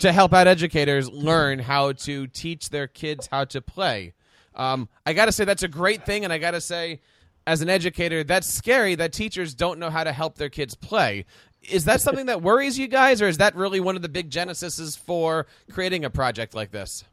to 0.00 0.12
help 0.12 0.34
out 0.34 0.46
educators 0.46 1.08
learn 1.08 1.58
how 1.58 1.92
to 1.92 2.26
teach 2.26 2.68
their 2.68 2.86
kids 2.86 3.28
how 3.30 3.44
to 3.46 3.62
play. 3.62 4.12
Um, 4.54 4.88
I 5.06 5.14
got 5.14 5.26
to 5.26 5.32
say 5.32 5.44
that's 5.44 5.62
a 5.62 5.68
great 5.68 6.04
thing, 6.04 6.24
and 6.24 6.32
I 6.32 6.36
got 6.36 6.50
to 6.50 6.60
say 6.60 7.00
as 7.48 7.62
an 7.62 7.70
educator, 7.70 8.22
that's 8.22 8.46
scary 8.46 8.94
that 8.96 9.10
teachers 9.10 9.54
don't 9.54 9.78
know 9.78 9.88
how 9.88 10.04
to 10.04 10.12
help 10.12 10.36
their 10.36 10.50
kids 10.50 10.74
play. 10.74 11.24
Is 11.62 11.86
that 11.86 12.02
something 12.02 12.26
that 12.26 12.42
worries 12.42 12.78
you 12.78 12.88
guys, 12.88 13.22
or 13.22 13.26
is 13.26 13.38
that 13.38 13.56
really 13.56 13.80
one 13.80 13.96
of 13.96 14.02
the 14.02 14.08
big 14.10 14.28
genesis 14.28 14.96
for 14.96 15.46
creating 15.70 16.04
a 16.04 16.10
project 16.10 16.54
like 16.54 16.70
this? 16.70 17.04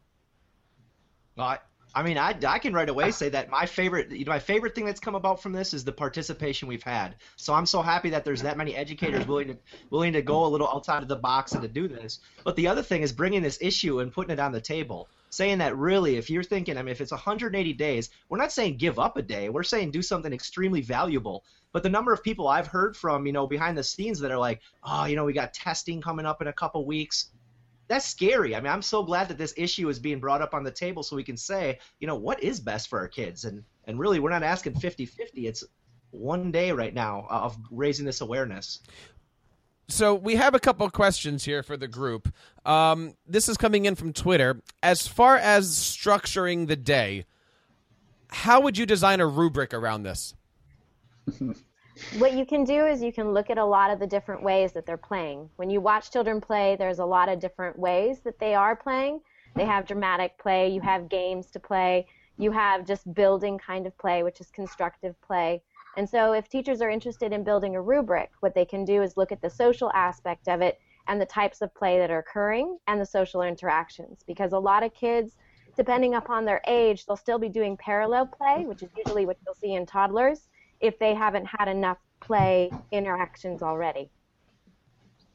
Well, 1.37 1.47
I, 1.47 1.59
I 1.93 2.03
mean, 2.03 2.17
I, 2.17 2.37
I 2.45 2.59
can 2.59 2.73
right 2.73 2.89
away 2.89 3.11
say 3.11 3.29
that 3.29 3.49
my 3.49 3.65
favorite, 3.65 4.11
you 4.11 4.25
know, 4.25 4.31
my 4.33 4.39
favorite 4.39 4.75
thing 4.75 4.85
that's 4.85 4.99
come 4.99 5.15
about 5.15 5.41
from 5.41 5.53
this 5.53 5.73
is 5.73 5.85
the 5.85 5.93
participation 5.93 6.67
we've 6.67 6.83
had. 6.83 7.15
So 7.37 7.53
I'm 7.53 7.65
so 7.65 7.81
happy 7.81 8.09
that 8.09 8.25
there's 8.25 8.41
that 8.41 8.57
many 8.57 8.75
educators 8.75 9.25
willing 9.25 9.47
to 9.47 9.57
willing 9.89 10.11
to 10.13 10.21
go 10.21 10.45
a 10.45 10.49
little 10.49 10.67
outside 10.67 11.01
of 11.01 11.07
the 11.07 11.15
box 11.15 11.53
and 11.53 11.61
to 11.61 11.69
do 11.69 11.87
this. 11.87 12.19
But 12.43 12.57
the 12.57 12.67
other 12.67 12.83
thing 12.83 13.03
is 13.03 13.13
bringing 13.13 13.41
this 13.41 13.57
issue 13.61 14.01
and 14.01 14.11
putting 14.11 14.33
it 14.33 14.39
on 14.41 14.51
the 14.51 14.59
table. 14.59 15.07
Saying 15.35 15.57
that 15.57 15.77
really, 15.77 16.15
if 16.15 16.29
you're 16.29 16.43
thinking, 16.43 16.77
I 16.77 16.81
mean, 16.81 16.91
if 16.91 17.01
it's 17.01 17.11
180 17.11 17.73
days, 17.73 18.09
we're 18.29 18.37
not 18.37 18.51
saying 18.51 18.77
give 18.77 18.97
up 18.99 19.17
a 19.17 19.21
day. 19.21 19.49
We're 19.49 19.63
saying 19.63 19.91
do 19.91 20.01
something 20.01 20.31
extremely 20.31 20.81
valuable. 20.81 21.43
But 21.73 21.83
the 21.83 21.89
number 21.89 22.13
of 22.13 22.23
people 22.23 22.47
I've 22.47 22.67
heard 22.67 22.95
from, 22.95 23.25
you 23.25 23.33
know, 23.33 23.45
behind 23.45 23.77
the 23.77 23.83
scenes 23.83 24.19
that 24.19 24.31
are 24.31 24.37
like, 24.37 24.61
oh, 24.83 25.05
you 25.05 25.15
know, 25.15 25.25
we 25.25 25.33
got 25.33 25.53
testing 25.53 26.01
coming 26.01 26.25
up 26.25 26.41
in 26.41 26.47
a 26.47 26.53
couple 26.53 26.85
weeks. 26.85 27.31
That's 27.87 28.05
scary. 28.05 28.55
I 28.55 28.61
mean, 28.61 28.71
I'm 28.71 28.81
so 28.81 29.03
glad 29.03 29.27
that 29.27 29.37
this 29.37 29.53
issue 29.57 29.89
is 29.89 29.99
being 29.99 30.19
brought 30.19 30.41
up 30.41 30.53
on 30.53 30.63
the 30.63 30.71
table 30.71 31.03
so 31.03 31.15
we 31.15 31.23
can 31.23 31.37
say, 31.37 31.79
you 31.99 32.07
know, 32.07 32.15
what 32.15 32.41
is 32.41 32.59
best 32.59 32.87
for 32.87 32.99
our 32.99 33.07
kids? 33.07 33.43
And 33.45 33.63
and 33.87 33.99
really, 33.99 34.19
we're 34.19 34.31
not 34.31 34.41
asking 34.41 34.73
50-50. 34.73 35.09
It's 35.35 35.63
one 36.11 36.51
day 36.51 36.71
right 36.71 36.93
now 36.93 37.27
uh, 37.29 37.41
of 37.41 37.57
raising 37.69 38.05
this 38.05 38.21
awareness. 38.21 38.79
So 39.87 40.15
we 40.15 40.35
have 40.35 40.55
a 40.55 40.59
couple 40.59 40.89
questions 40.89 41.45
here 41.45 41.61
for 41.61 41.77
the 41.77 41.87
group. 41.87 42.33
Um, 42.65 43.13
this 43.27 43.47
is 43.47 43.55
coming 43.57 43.85
in 43.85 43.95
from 43.95 44.13
Twitter. 44.13 44.61
As 44.81 45.07
far 45.07 45.37
as 45.37 45.69
structuring 45.71 46.67
the 46.67 46.75
day, 46.75 47.25
how 48.29 48.61
would 48.61 48.77
you 48.77 48.85
design 48.85 49.19
a 49.21 49.27
rubric 49.27 49.73
around 49.73 50.03
this? 50.03 50.33
what 52.17 52.33
you 52.33 52.45
can 52.45 52.63
do 52.63 52.85
is 52.85 53.01
you 53.01 53.13
can 53.13 53.31
look 53.31 53.49
at 53.49 53.57
a 53.57 53.65
lot 53.65 53.91
of 53.91 53.99
the 53.99 54.07
different 54.07 54.41
ways 54.41 54.71
that 54.73 54.85
they're 54.85 54.97
playing. 54.97 55.49
When 55.57 55.69
you 55.69 55.81
watch 55.81 56.11
children 56.11 56.41
play, 56.41 56.75
there's 56.77 56.99
a 56.99 57.05
lot 57.05 57.29
of 57.29 57.39
different 57.39 57.77
ways 57.77 58.19
that 58.21 58.39
they 58.39 58.55
are 58.55 58.75
playing. 58.75 59.21
They 59.55 59.65
have 59.65 59.85
dramatic 59.85 60.37
play, 60.37 60.69
you 60.69 60.81
have 60.81 61.07
games 61.07 61.49
to 61.51 61.59
play, 61.59 62.07
you 62.37 62.51
have 62.51 62.85
just 62.85 63.13
building 63.13 63.57
kind 63.57 63.87
of 63.87 63.97
play, 63.97 64.23
which 64.23 64.41
is 64.41 64.49
constructive 64.51 65.19
play. 65.21 65.61
And 65.97 66.09
so 66.09 66.33
if 66.33 66.49
teachers 66.49 66.81
are 66.81 66.89
interested 66.89 67.31
in 67.31 67.43
building 67.43 67.75
a 67.75 67.81
rubric, 67.81 68.31
what 68.41 68.53
they 68.53 68.65
can 68.65 68.83
do 68.85 69.01
is 69.01 69.17
look 69.17 69.31
at 69.31 69.41
the 69.41 69.49
social 69.49 69.91
aspect 69.93 70.47
of 70.47 70.61
it 70.61 70.79
and 71.07 71.21
the 71.21 71.25
types 71.25 71.61
of 71.61 71.73
play 71.73 71.97
that 71.99 72.11
are 72.11 72.19
occurring 72.19 72.77
and 72.87 72.99
the 72.99 73.05
social 73.05 73.41
interactions 73.41 74.23
because 74.25 74.51
a 74.51 74.59
lot 74.59 74.83
of 74.83 74.93
kids 74.93 75.37
depending 75.75 76.15
upon 76.15 76.45
their 76.45 76.61
age, 76.67 77.05
they'll 77.05 77.15
still 77.15 77.39
be 77.39 77.49
doing 77.49 77.77
parallel 77.77 78.25
play, 78.25 78.65
which 78.65 78.81
is 78.81 78.89
usually 79.05 79.25
what 79.25 79.37
you'll 79.45 79.55
see 79.55 79.73
in 79.73 79.85
toddlers 79.85 80.47
if 80.79 80.97
they 80.99 81.13
haven't 81.13 81.45
had 81.45 81.67
enough 81.67 81.97
play 82.19 82.71
interactions 82.91 83.61
already. 83.61 84.09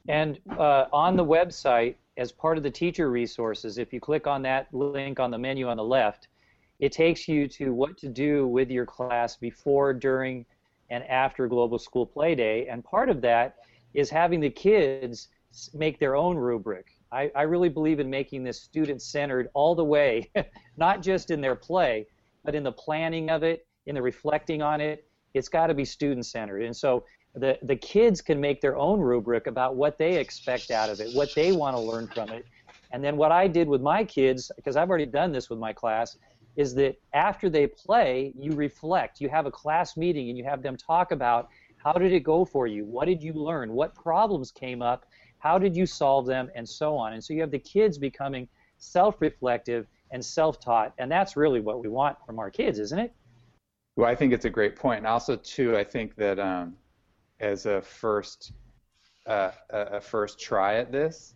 And 0.09 0.39
uh, 0.59 0.87
on 0.93 1.17
the 1.17 1.25
website, 1.25 1.95
as 2.17 2.33
part 2.33 2.57
of 2.57 2.63
the 2.63 2.71
teacher 2.71 3.11
resources, 3.11 3.79
if 3.79 3.93
you 3.93 4.01
click 4.01 4.27
on 4.27 4.43
that 4.43 4.73
link 4.73 5.21
on 5.21 5.31
the 5.31 5.39
menu 5.39 5.69
on 5.69 5.77
the 5.77 5.85
left, 5.85 6.29
it 6.81 6.93
takes 6.93 7.29
you 7.29 7.47
to 7.47 7.73
what 7.73 7.97
to 7.99 8.09
do 8.09 8.47
with 8.49 8.71
your 8.71 8.87
class 8.87 9.37
before, 9.37 9.93
during, 9.93 10.47
and 10.91 11.05
after 11.05 11.47
Global 11.47 11.79
School 11.79 12.07
Play 12.07 12.35
Day. 12.35 12.67
And 12.69 12.83
part 12.83 13.11
of 13.11 13.21
that 13.21 13.57
is 13.95 14.11
having 14.11 14.41
the 14.41 14.51
kids 14.51 15.29
make 15.75 15.99
their 15.99 16.17
own 16.17 16.37
rubric. 16.37 16.87
I, 17.13 17.31
I 17.35 17.43
really 17.43 17.69
believe 17.69 18.01
in 18.01 18.09
making 18.09 18.45
this 18.45 18.63
student 18.63 19.03
centered 19.03 19.49
all 19.53 19.75
the 19.75 19.85
way, 19.85 20.31
not 20.77 21.03
just 21.03 21.31
in 21.31 21.41
their 21.41 21.55
play, 21.57 22.07
but 22.45 22.55
in 22.55 22.63
the 22.63 22.73
planning 22.73 23.31
of 23.31 23.43
it, 23.43 23.67
in 23.87 23.95
the 23.95 24.03
reflecting 24.03 24.63
on 24.63 24.81
it. 24.81 25.07
It's 25.35 25.49
got 25.49 25.67
to 25.67 25.75
be 25.75 25.85
student 25.85 26.27
centered. 26.27 26.63
And 26.63 26.77
so 26.77 27.05
the, 27.35 27.59
the 27.63 27.77
kids 27.77 28.21
can 28.21 28.41
make 28.41 28.61
their 28.61 28.77
own 28.77 29.01
rubric 29.01 29.47
about 29.47 29.77
what 29.77 29.99
they 29.99 30.17
expect 30.17 30.71
out 30.71 30.89
of 30.89 31.01
it, 31.01 31.15
what 31.15 31.35
they 31.35 31.53
want 31.53 31.77
to 31.77 31.81
learn 31.81 32.07
from 32.09 32.31
it. 32.31 32.47
And 32.93 33.05
then 33.05 33.17
what 33.17 33.31
I 33.31 33.47
did 33.47 33.69
with 33.69 33.83
my 33.83 34.03
kids, 34.03 34.51
because 34.57 34.77
I've 34.77 34.89
already 34.89 35.07
done 35.07 35.31
this 35.31 35.49
with 35.51 35.59
my 35.59 35.73
class, 35.73 36.17
is 36.57 36.75
that 36.75 36.97
after 37.13 37.49
they 37.49 37.67
play, 37.67 38.33
you 38.39 38.53
reflect. 38.53 39.21
You 39.21 39.29
have 39.29 39.47
a 39.47 39.51
class 39.51 39.97
meeting 39.97 40.29
and 40.29 40.37
you 40.37 40.45
have 40.45 40.63
them 40.63 40.77
talk 40.77 41.13
about 41.13 41.49
how 41.77 41.93
did 41.93 42.13
it 42.13 42.21
go 42.21 42.45
for 42.45 42.67
you? 42.67 42.85
What 42.85 43.07
did 43.07 43.23
you 43.23 43.33
learn? 43.33 43.73
What 43.73 43.95
problems 43.95 44.51
came 44.51 44.83
up? 44.83 45.07
How 45.39 45.59
did 45.59 45.75
you 45.75 45.87
solve 45.87 46.27
them? 46.27 46.51
And 46.55 46.69
so 46.69 46.97
on. 46.97 47.15
And 47.15 47.25
so 47.25 47.33
you 47.33 47.41
have 47.41 47.51
the 47.51 47.59
kids 47.59 47.97
becoming 47.97 48.49
self 48.79 49.21
reflective 49.21 49.87
and 50.11 50.25
self 50.25 50.61
taught. 50.61 50.93
And 50.99 51.11
that's 51.11 51.37
really 51.37 51.61
what 51.61 51.81
we 51.81 51.89
want 51.89 52.17
from 52.27 52.39
our 52.39 52.51
kids, 52.51 52.79
isn't 52.79 52.99
it? 52.99 53.15
Well, 53.97 54.09
I 54.09 54.15
think 54.15 54.33
it's 54.33 54.45
a 54.45 54.51
great 54.51 54.77
point. 54.77 54.99
And 54.99 55.07
also, 55.07 55.37
too, 55.37 55.77
I 55.77 55.85
think 55.85 56.17
that 56.17 56.39
um, 56.39 56.77
as 57.41 57.67
a 57.67 57.81
first 57.81 58.53
uh, 59.27 59.51
a 59.71 60.01
first 60.01 60.41
try 60.41 60.77
at 60.77 60.91
this, 60.91 61.35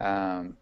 um, 0.00 0.56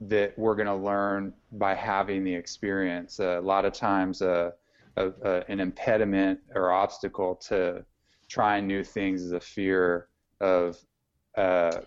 that 0.00 0.38
we're 0.38 0.54
going 0.54 0.66
to 0.66 0.74
learn 0.74 1.32
by 1.52 1.74
having 1.74 2.24
the 2.24 2.34
experience. 2.34 3.20
Uh, 3.20 3.38
a 3.40 3.42
lot 3.42 3.64
of 3.64 3.72
times, 3.72 4.22
uh, 4.22 4.50
a, 4.96 5.10
a, 5.22 5.44
an 5.48 5.60
impediment 5.60 6.38
or 6.54 6.72
obstacle 6.72 7.34
to 7.36 7.84
trying 8.28 8.66
new 8.66 8.84
things 8.84 9.22
is 9.22 9.32
a 9.32 9.40
fear 9.40 10.08
of 10.40 10.78
uh, 11.36 11.80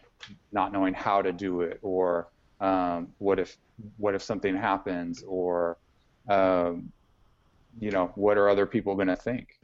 not 0.52 0.72
knowing 0.72 0.94
how 0.94 1.22
to 1.22 1.32
do 1.32 1.62
it, 1.62 1.80
or 1.82 2.30
um, 2.60 3.10
what 3.18 3.40
if 3.40 3.58
what 3.98 4.16
if 4.16 4.22
something 4.22 4.56
happens, 4.56 5.24
or 5.28 5.78
um, 6.30 6.92
you 7.80 7.92
know 7.92 8.12
what 8.16 8.38
are 8.38 8.50
other 8.50 8.66
people 8.66 8.96
going 8.96 9.08
to 9.08 9.16
think, 9.16 9.60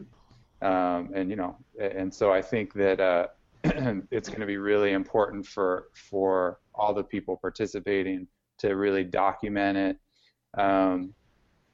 um, 0.62 1.12
and 1.14 1.30
you 1.30 1.36
know, 1.36 1.56
and 1.80 2.14
so 2.14 2.32
I 2.32 2.42
think 2.42 2.74
that 2.74 3.00
uh, 3.00 3.28
it's 4.12 4.30
going 4.30 4.42
to 4.42 4.46
be 4.46 4.58
really 4.58 4.92
important 4.92 5.46
for 5.46 5.88
for 5.94 6.60
all 6.74 6.94
the 6.94 7.04
people 7.04 7.38
participating 7.38 8.28
to 8.60 8.76
really 8.76 9.04
document 9.04 9.78
it, 9.78 9.98
um, 10.62 11.14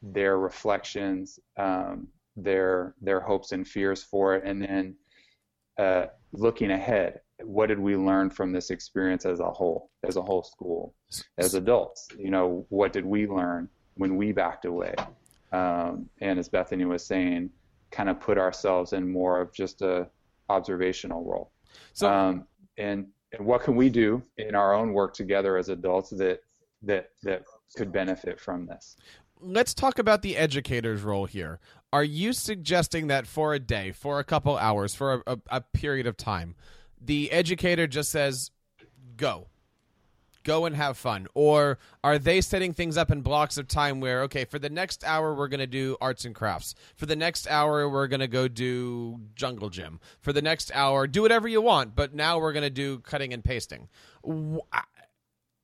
their 0.02 0.38
reflections, 0.38 1.40
um, 1.58 2.08
their 2.36 2.96
their 3.02 3.20
hopes 3.20 3.52
and 3.52 3.68
fears 3.68 4.04
for 4.04 4.36
it, 4.36 4.44
and 4.46 4.62
then 4.62 4.96
uh, 5.78 6.06
looking 6.32 6.72
ahead 6.72 7.20
what 7.44 7.68
did 7.68 7.80
we 7.80 7.96
learn 7.96 8.30
from 8.30 8.52
this 8.52 8.70
experience 8.70 9.26
as 9.26 9.40
a 9.40 9.50
whole, 9.50 9.90
as 10.08 10.16
a 10.16 10.22
whole 10.22 10.44
school, 10.44 10.94
as 11.38 11.54
adults? 11.54 12.08
You 12.18 12.30
know, 12.30 12.66
what 12.70 12.94
did 12.94 13.06
we 13.06 13.28
learn 13.28 13.70
when 13.96 14.16
we 14.16 14.32
backed 14.32 14.66
away? 14.66 14.96
Um, 15.52 16.10
and 16.22 16.40
as 16.40 16.50
Bethany 16.50 16.86
was 16.86 17.06
saying, 17.06 17.50
kind 17.92 18.10
of 18.10 18.20
put 18.20 18.38
ourselves 18.38 18.94
in 18.94 19.10
more 19.10 19.42
of 19.42 19.54
just 19.54 19.82
a 19.82 20.08
observational 20.50 21.24
role. 21.24 21.52
So, 21.94 22.10
um, 22.10 22.48
and 22.78 23.08
and 23.32 23.46
what 23.46 23.64
can 23.64 23.76
we 23.76 23.90
do 23.90 24.22
in 24.38 24.56
our 24.56 24.74
own 24.74 24.94
work 24.94 25.14
together 25.14 25.58
as 25.58 25.70
adults 25.70 26.10
that 26.12 26.42
that 26.84 27.10
that 27.24 27.44
could 27.76 27.92
benefit 27.92 28.40
from 28.40 28.66
this? 28.66 28.98
Let's 29.42 29.74
talk 29.74 30.00
about 30.00 30.22
the 30.22 30.38
educator's 30.38 31.02
role 31.02 31.26
here. 31.26 31.60
Are 31.92 32.04
you 32.04 32.34
suggesting 32.34 33.08
that 33.08 33.28
for 33.28 33.54
a 33.54 33.60
day, 33.60 33.92
for 33.92 34.20
a 34.20 34.24
couple 34.24 34.58
hours, 34.58 34.96
for 34.96 35.14
a, 35.14 35.34
a, 35.34 35.40
a 35.50 35.62
period 35.62 36.08
of 36.08 36.18
time, 36.18 36.56
the 37.00 37.32
educator 37.32 37.88
just 37.88 38.12
says, 38.12 38.52
go. 39.18 39.48
Go 40.46 40.66
and 40.66 40.76
have 40.76 40.96
fun. 40.96 41.28
Or 41.34 41.80
are 42.04 42.20
they 42.20 42.40
setting 42.40 42.72
things 42.72 42.98
up 42.98 43.12
in 43.12 43.22
blocks 43.22 43.58
of 43.58 43.68
time 43.68 44.00
where, 44.00 44.22
okay, 44.24 44.46
for 44.46 44.60
the 44.60 44.70
next 44.70 45.04
hour, 45.04 45.34
we're 45.34 45.48
going 45.48 45.60
to 45.60 45.68
do 45.68 45.98
arts 46.00 46.24
and 46.24 46.36
crafts. 46.36 46.76
For 46.96 47.08
the 47.08 47.16
next 47.16 47.48
hour, 47.48 47.90
we're 47.90 48.08
going 48.08 48.20
to 48.20 48.28
go 48.28 48.48
do 48.48 49.20
jungle 49.34 49.72
gym. 49.72 50.00
For 50.22 50.32
the 50.32 50.44
next 50.44 50.72
hour, 50.76 51.08
do 51.08 51.24
whatever 51.24 51.48
you 51.48 51.62
want, 51.62 51.96
but 51.96 52.14
now 52.14 52.38
we're 52.38 52.54
going 52.54 52.64
to 52.64 52.70
do 52.70 53.00
cutting 53.00 53.34
and 53.34 53.44
pasting. 53.44 53.90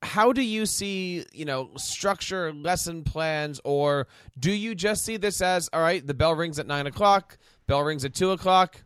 How 0.02 0.34
do 0.34 0.42
you 0.42 0.66
see, 0.66 1.26
you 1.32 1.46
know, 1.46 1.70
structure 1.78 2.52
lesson 2.52 3.04
plans, 3.04 3.62
or 3.64 4.08
do 4.40 4.52
you 4.52 4.74
just 4.74 5.06
see 5.06 5.18
this 5.18 5.42
as, 5.44 5.70
all 5.72 5.82
right, 5.82 6.06
the 6.06 6.16
bell 6.16 6.34
rings 6.34 6.58
at 6.58 6.66
nine 6.66 6.88
o'clock, 6.88 7.38
bell 7.68 7.84
rings 7.84 8.04
at 8.04 8.16
two 8.16 8.32
o'clock, 8.32 8.84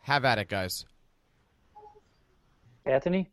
have 0.00 0.26
at 0.26 0.38
it, 0.38 0.50
guys? 0.50 0.84
Bethany? 2.84 3.30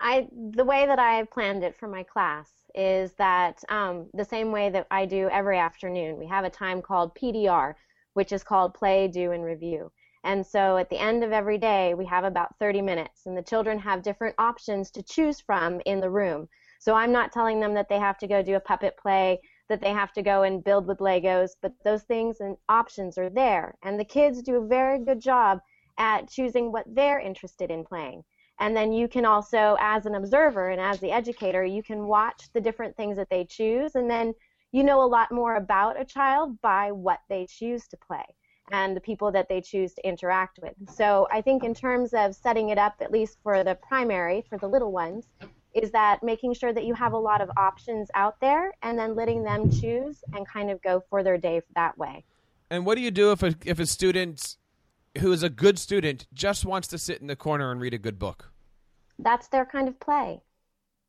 I 0.00 0.28
the 0.52 0.64
way 0.64 0.86
that 0.86 0.98
I 0.98 1.14
have 1.14 1.30
planned 1.30 1.64
it 1.64 1.76
for 1.76 1.88
my 1.88 2.02
class 2.02 2.50
is 2.74 3.12
that 3.14 3.62
um, 3.68 4.08
the 4.12 4.24
same 4.24 4.52
way 4.52 4.68
that 4.70 4.86
I 4.90 5.06
do 5.06 5.28
every 5.30 5.58
afternoon. 5.58 6.18
We 6.18 6.26
have 6.26 6.44
a 6.44 6.50
time 6.50 6.82
called 6.82 7.14
PDR, 7.14 7.74
which 8.14 8.32
is 8.32 8.44
called 8.44 8.74
Play, 8.74 9.08
Do, 9.08 9.32
and 9.32 9.42
Review. 9.42 9.90
And 10.24 10.44
so 10.44 10.76
at 10.76 10.90
the 10.90 10.98
end 10.98 11.22
of 11.22 11.32
every 11.32 11.56
day, 11.56 11.94
we 11.94 12.04
have 12.06 12.24
about 12.24 12.58
30 12.58 12.82
minutes, 12.82 13.26
and 13.26 13.36
the 13.36 13.42
children 13.42 13.78
have 13.78 14.02
different 14.02 14.34
options 14.38 14.90
to 14.90 15.02
choose 15.02 15.40
from 15.40 15.80
in 15.86 16.00
the 16.00 16.10
room. 16.10 16.48
So 16.80 16.94
I'm 16.94 17.12
not 17.12 17.32
telling 17.32 17.60
them 17.60 17.74
that 17.74 17.88
they 17.88 17.98
have 17.98 18.18
to 18.18 18.26
go 18.26 18.42
do 18.42 18.56
a 18.56 18.60
puppet 18.60 18.96
play, 18.96 19.40
that 19.68 19.80
they 19.80 19.92
have 19.92 20.12
to 20.12 20.22
go 20.22 20.42
and 20.42 20.64
build 20.64 20.86
with 20.86 20.98
Legos, 20.98 21.50
but 21.62 21.72
those 21.84 22.02
things 22.02 22.40
and 22.40 22.56
options 22.68 23.16
are 23.18 23.30
there. 23.30 23.76
And 23.82 23.98
the 23.98 24.04
kids 24.04 24.42
do 24.42 24.56
a 24.56 24.66
very 24.66 24.98
good 24.98 25.20
job 25.20 25.60
at 25.98 26.28
choosing 26.28 26.72
what 26.72 26.84
they're 26.86 27.20
interested 27.20 27.70
in 27.70 27.84
playing. 27.84 28.24
And 28.58 28.76
then 28.76 28.92
you 28.92 29.08
can 29.08 29.24
also, 29.24 29.76
as 29.80 30.06
an 30.06 30.14
observer 30.14 30.70
and 30.70 30.80
as 30.80 30.98
the 31.00 31.10
educator, 31.10 31.64
you 31.64 31.82
can 31.82 32.06
watch 32.06 32.48
the 32.52 32.60
different 32.60 32.96
things 32.96 33.16
that 33.16 33.28
they 33.30 33.44
choose. 33.44 33.94
And 33.94 34.10
then 34.10 34.34
you 34.72 34.82
know 34.82 35.02
a 35.02 35.06
lot 35.06 35.30
more 35.30 35.56
about 35.56 36.00
a 36.00 36.04
child 36.04 36.60
by 36.60 36.92
what 36.92 37.20
they 37.28 37.46
choose 37.46 37.86
to 37.88 37.96
play 37.96 38.24
and 38.72 38.96
the 38.96 39.00
people 39.00 39.30
that 39.30 39.48
they 39.48 39.60
choose 39.60 39.94
to 39.94 40.06
interact 40.06 40.58
with. 40.60 40.74
So 40.92 41.28
I 41.30 41.40
think 41.40 41.62
in 41.62 41.72
terms 41.72 42.12
of 42.14 42.34
setting 42.34 42.70
it 42.70 42.78
up, 42.78 42.96
at 43.00 43.12
least 43.12 43.38
for 43.42 43.62
the 43.62 43.76
primary, 43.76 44.44
for 44.48 44.58
the 44.58 44.66
little 44.66 44.90
ones, 44.90 45.28
is 45.74 45.90
that 45.92 46.22
making 46.22 46.54
sure 46.54 46.72
that 46.72 46.84
you 46.84 46.94
have 46.94 47.12
a 47.12 47.18
lot 47.18 47.40
of 47.40 47.50
options 47.56 48.10
out 48.14 48.40
there 48.40 48.72
and 48.82 48.98
then 48.98 49.14
letting 49.14 49.44
them 49.44 49.70
choose 49.70 50.24
and 50.34 50.48
kind 50.48 50.70
of 50.70 50.82
go 50.82 51.02
for 51.10 51.22
their 51.22 51.38
day 51.38 51.60
that 51.74 51.96
way. 51.96 52.24
And 52.70 52.84
what 52.84 52.96
do 52.96 53.02
you 53.02 53.10
do 53.10 53.30
if 53.30 53.42
a, 53.42 53.54
if 53.64 53.78
a 53.78 53.86
student 53.86 54.56
who 55.18 55.32
is 55.32 55.42
a 55.42 55.50
good 55.50 55.78
student 55.78 56.26
just 56.32 56.64
wants 56.64 56.88
to 56.88 56.98
sit 56.98 57.20
in 57.20 57.26
the 57.26 57.36
corner 57.36 57.70
and 57.70 57.80
read 57.80 57.94
a 57.94 57.98
good 57.98 58.18
book. 58.18 58.52
That's 59.18 59.48
their 59.48 59.64
kind 59.64 59.88
of 59.88 59.98
play. 59.98 60.42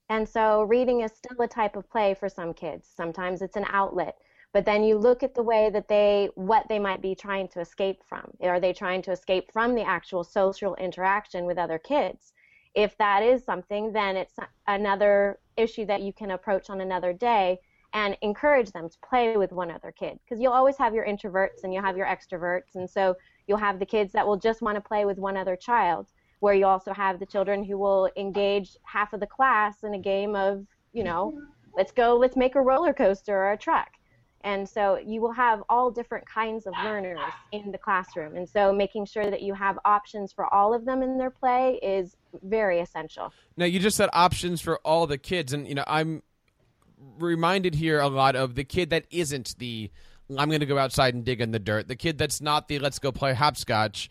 And 0.09 0.27
so 0.27 0.63
reading 0.63 1.01
is 1.01 1.11
still 1.11 1.41
a 1.41 1.47
type 1.47 1.75
of 1.75 1.89
play 1.89 2.13
for 2.13 2.29
some 2.29 2.53
kids. 2.53 2.87
Sometimes 2.95 3.41
it's 3.41 3.57
an 3.57 3.65
outlet. 3.69 4.15
But 4.53 4.65
then 4.65 4.83
you 4.83 4.97
look 4.97 5.23
at 5.23 5.35
the 5.35 5.43
way 5.43 5.69
that 5.71 5.89
they, 5.89 6.29
what 6.35 6.67
they 6.69 6.79
might 6.79 7.01
be 7.01 7.13
trying 7.13 7.49
to 7.49 7.59
escape 7.59 8.01
from. 8.07 8.31
Are 8.41 8.59
they 8.59 8.73
trying 8.73 9.01
to 9.03 9.11
escape 9.11 9.51
from 9.51 9.75
the 9.75 9.83
actual 9.83 10.23
social 10.23 10.75
interaction 10.75 11.45
with 11.45 11.57
other 11.57 11.77
kids? 11.77 12.31
If 12.73 12.97
that 12.97 13.23
is 13.23 13.43
something, 13.43 13.91
then 13.91 14.15
it's 14.15 14.35
another 14.67 15.39
issue 15.57 15.85
that 15.87 16.01
you 16.01 16.13
can 16.13 16.31
approach 16.31 16.69
on 16.69 16.79
another 16.79 17.11
day 17.11 17.59
and 17.93 18.17
encourage 18.21 18.71
them 18.71 18.89
to 18.89 18.97
play 19.07 19.35
with 19.35 19.51
one 19.51 19.71
other 19.71 19.91
kid. 19.91 20.19
Because 20.23 20.41
you'll 20.41 20.53
always 20.53 20.77
have 20.77 20.93
your 20.93 21.05
introverts 21.05 21.63
and 21.63 21.73
you'll 21.73 21.83
have 21.83 21.97
your 21.97 22.05
extroverts. 22.05 22.75
And 22.75 22.89
so 22.89 23.15
you'll 23.47 23.57
have 23.57 23.79
the 23.79 23.85
kids 23.85 24.13
that 24.13 24.27
will 24.27 24.37
just 24.37 24.61
want 24.61 24.75
to 24.75 24.81
play 24.81 25.05
with 25.05 25.17
one 25.17 25.37
other 25.37 25.55
child, 25.55 26.07
where 26.39 26.53
you 26.53 26.65
also 26.65 26.93
have 26.93 27.19
the 27.19 27.25
children 27.25 27.63
who 27.63 27.77
will 27.77 28.09
engage 28.15 28.77
half 28.83 29.13
of 29.13 29.19
the 29.19 29.27
class 29.27 29.83
in 29.83 29.93
a 29.93 29.99
game 29.99 30.35
of, 30.35 30.65
you 30.93 31.03
know, 31.03 31.33
mm-hmm. 31.35 31.45
let's 31.75 31.91
go, 31.91 32.15
let's 32.15 32.35
make 32.35 32.55
a 32.55 32.61
roller 32.61 32.93
coaster 32.93 33.35
or 33.35 33.51
a 33.53 33.57
truck. 33.57 33.89
And 34.41 34.69
so 34.69 34.97
you 34.97 35.19
will 35.19 35.31
have 35.31 35.63
all 35.67 35.89
different 35.89 36.25
kinds 36.25 36.67
of 36.67 36.73
learners 36.83 37.19
in 37.51 37.71
the 37.71 37.77
classroom. 37.77 38.35
And 38.37 38.47
so 38.47 38.71
making 38.71 39.05
sure 39.05 39.29
that 39.29 39.41
you 39.41 39.53
have 39.53 39.79
options 39.83 40.31
for 40.31 40.53
all 40.53 40.73
of 40.73 40.85
them 40.85 41.01
in 41.01 41.17
their 41.17 41.31
play 41.31 41.79
is 41.81 42.15
very 42.43 42.79
essential. 42.79 43.33
Now 43.57 43.65
you 43.65 43.79
just 43.79 43.97
said 43.97 44.09
options 44.13 44.61
for 44.61 44.77
all 44.85 45.07
the 45.07 45.17
kids 45.17 45.53
and 45.53 45.67
you 45.67 45.75
know 45.75 45.83
I'm 45.87 46.21
reminded 47.19 47.75
here 47.75 47.99
a 47.99 48.07
lot 48.07 48.35
of 48.35 48.55
the 48.55 48.63
kid 48.63 48.89
that 48.91 49.05
isn't 49.09 49.55
the 49.57 49.91
I'm 50.35 50.49
going 50.49 50.59
to 50.59 50.65
go 50.65 50.77
outside 50.77 51.13
and 51.13 51.23
dig 51.23 51.41
in 51.41 51.51
the 51.51 51.59
dirt. 51.59 51.87
The 51.87 51.95
kid 51.95 52.17
that's 52.17 52.41
not 52.41 52.67
the 52.67 52.79
let's 52.79 52.99
go 52.99 53.11
play 53.11 53.33
hopscotch 53.33 54.09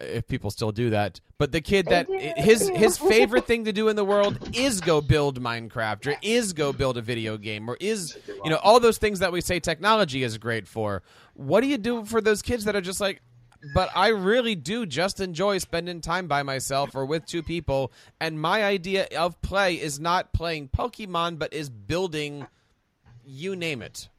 uh, 0.00 0.04
if 0.04 0.26
people 0.26 0.50
still 0.50 0.72
do 0.72 0.90
that. 0.90 1.20
But 1.38 1.52
the 1.52 1.60
kid 1.60 1.86
that 1.86 2.08
his 2.08 2.68
his 2.74 2.98
favorite 2.98 3.46
thing 3.46 3.64
to 3.64 3.72
do 3.72 3.88
in 3.88 3.96
the 3.96 4.04
world 4.04 4.56
is 4.56 4.80
go 4.80 5.00
build 5.00 5.40
Minecraft 5.40 6.06
or 6.06 6.16
is 6.22 6.52
go 6.52 6.72
build 6.72 6.98
a 6.98 7.02
video 7.02 7.36
game 7.38 7.68
or 7.68 7.76
is 7.80 8.16
you 8.44 8.50
know 8.50 8.56
all 8.56 8.78
those 8.80 8.98
things 8.98 9.20
that 9.20 9.32
we 9.32 9.40
say 9.40 9.58
technology 9.60 10.22
is 10.22 10.36
great 10.38 10.68
for. 10.68 11.02
What 11.34 11.62
do 11.62 11.66
you 11.66 11.78
do 11.78 12.04
for 12.04 12.20
those 12.20 12.42
kids 12.42 12.64
that 12.64 12.76
are 12.76 12.82
just 12.82 13.00
like 13.00 13.22
but 13.74 13.88
I 13.94 14.08
really 14.08 14.56
do 14.56 14.84
just 14.84 15.20
enjoy 15.20 15.56
spending 15.56 16.02
time 16.02 16.28
by 16.28 16.42
myself 16.42 16.94
or 16.94 17.06
with 17.06 17.24
two 17.24 17.42
people 17.42 17.92
and 18.20 18.38
my 18.38 18.62
idea 18.62 19.06
of 19.16 19.40
play 19.40 19.76
is 19.76 19.98
not 19.98 20.34
playing 20.34 20.68
Pokemon 20.68 21.38
but 21.38 21.54
is 21.54 21.70
building 21.70 22.46
you 23.24 23.56
name 23.56 23.80
it. 23.80 24.10